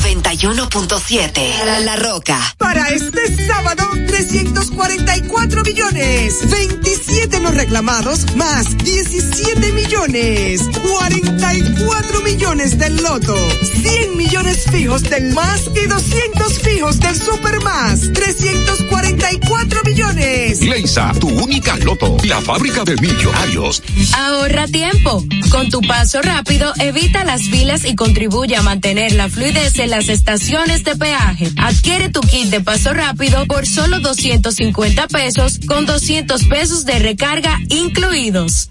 [0.00, 2.38] 91.7 La, La Roca.
[2.58, 6.50] Para este sábado, 344 millones.
[6.50, 10.62] 27 los reclamados, más 17 millones.
[10.82, 13.36] 44 millones del loto.
[13.82, 18.12] 100 millones fijos del más y 200 fijos del super más.
[18.12, 20.60] 344 millones.
[20.62, 23.82] Leisa, tu única loto, la fábrica de millonarios.
[24.16, 25.22] Ahorra tiempo.
[25.50, 30.08] Con tu paso rápido, evita las filas y contribuye a mantener la fluidez en las
[30.08, 31.50] estaciones de peaje.
[31.58, 37.58] Adquiere tu kit de paso rápido por solo 250 pesos con 200 pesos de recarga
[37.68, 38.70] incluidos.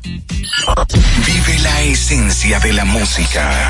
[1.25, 3.69] Vive la esencia de la música.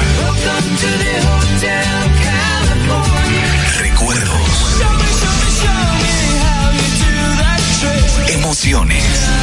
[3.80, 4.50] Recuerdos.
[8.30, 9.43] Emociones.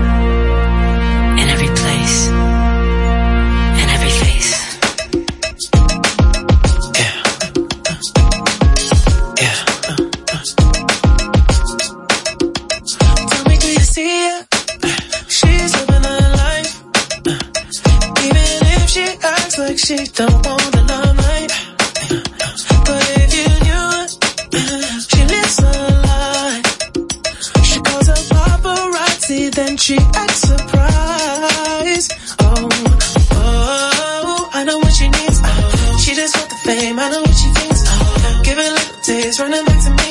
[39.11, 40.09] days, running back to me.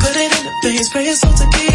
[0.00, 1.73] Put it in the face, pray soul to keep.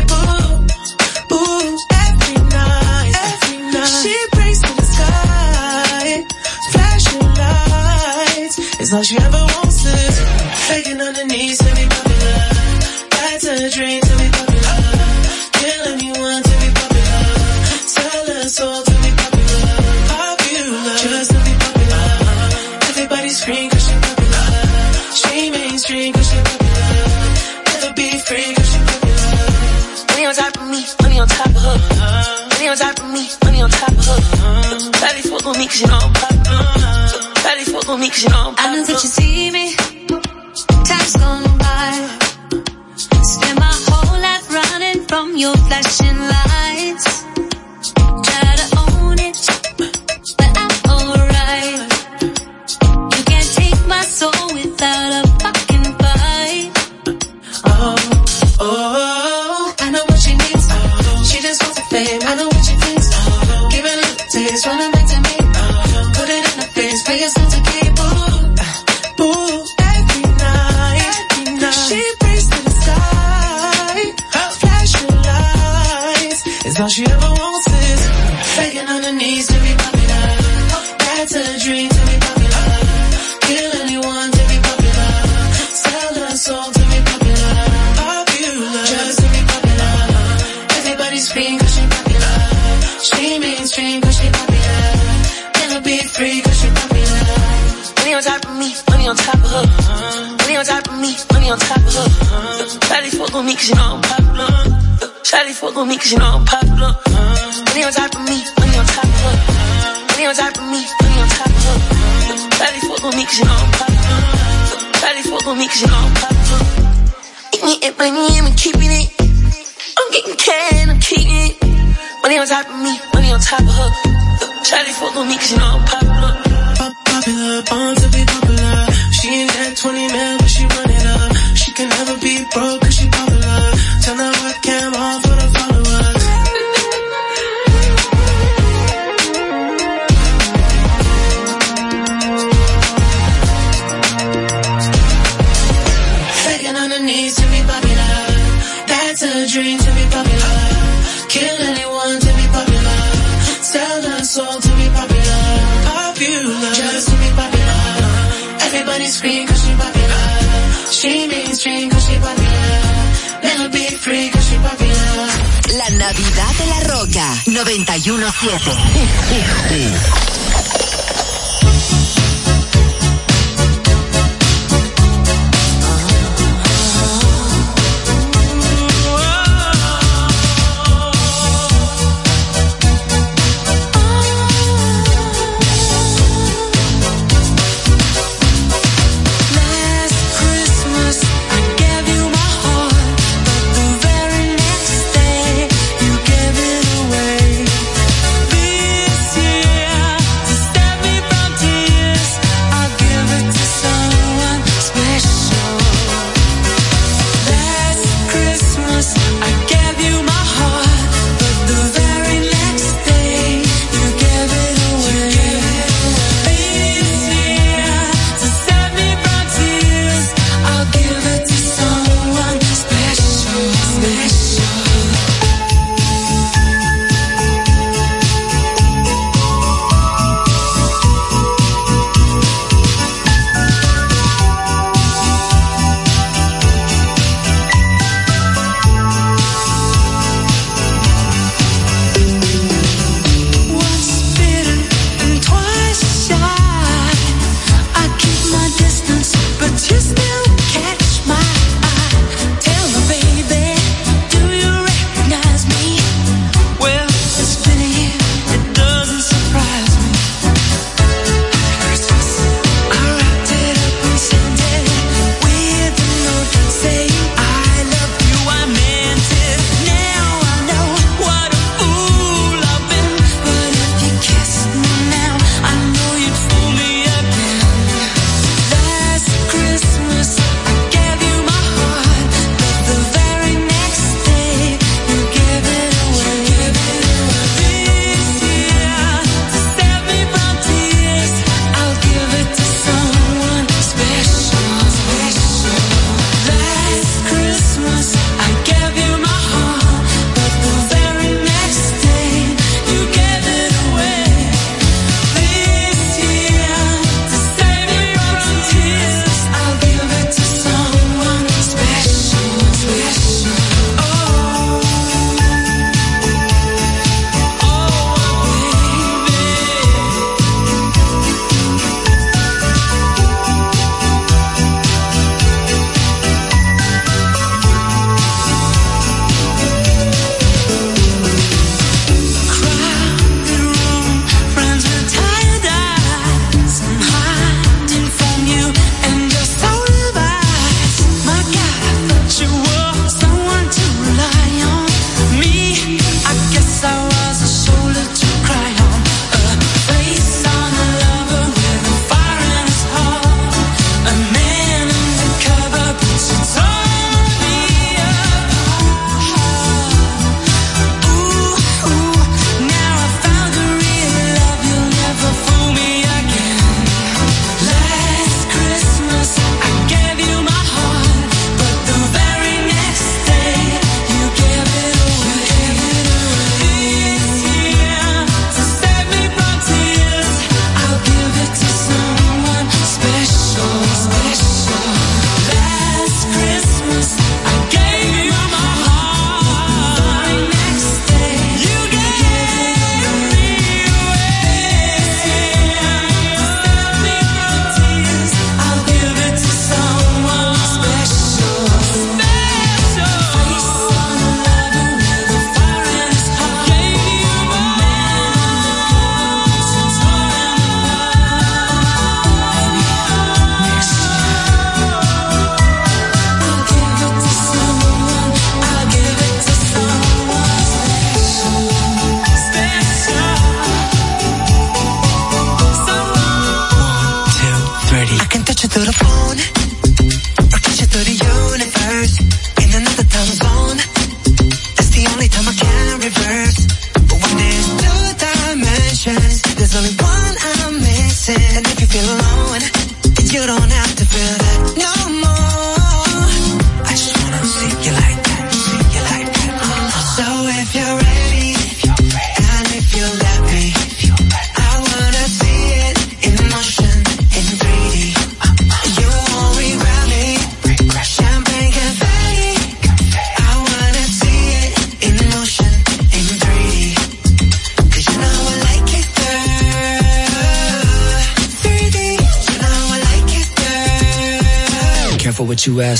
[8.90, 10.18] It's all she ever wants is
[10.68, 12.42] begging on her knees to be popular.
[13.14, 14.78] That's her dream to be popular.
[15.62, 17.22] Kill anyone to be popular.
[17.86, 19.78] Sell her soul to be popular.
[20.10, 22.06] Popular, just to be popular.
[22.90, 24.46] Everybody scream 'cause she popular.
[25.22, 26.90] She mainstream 'cause she popular.
[27.70, 29.30] Never be free 'cause she popular.
[30.10, 31.78] Money on top of me, money on top of her.
[32.54, 34.92] Money on top of me, money on top of her.
[35.02, 36.28] Daddy fuck with me 'cause you know I'm popular.
[38.12, 39.09] I know that you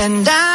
[0.00, 0.47] And I,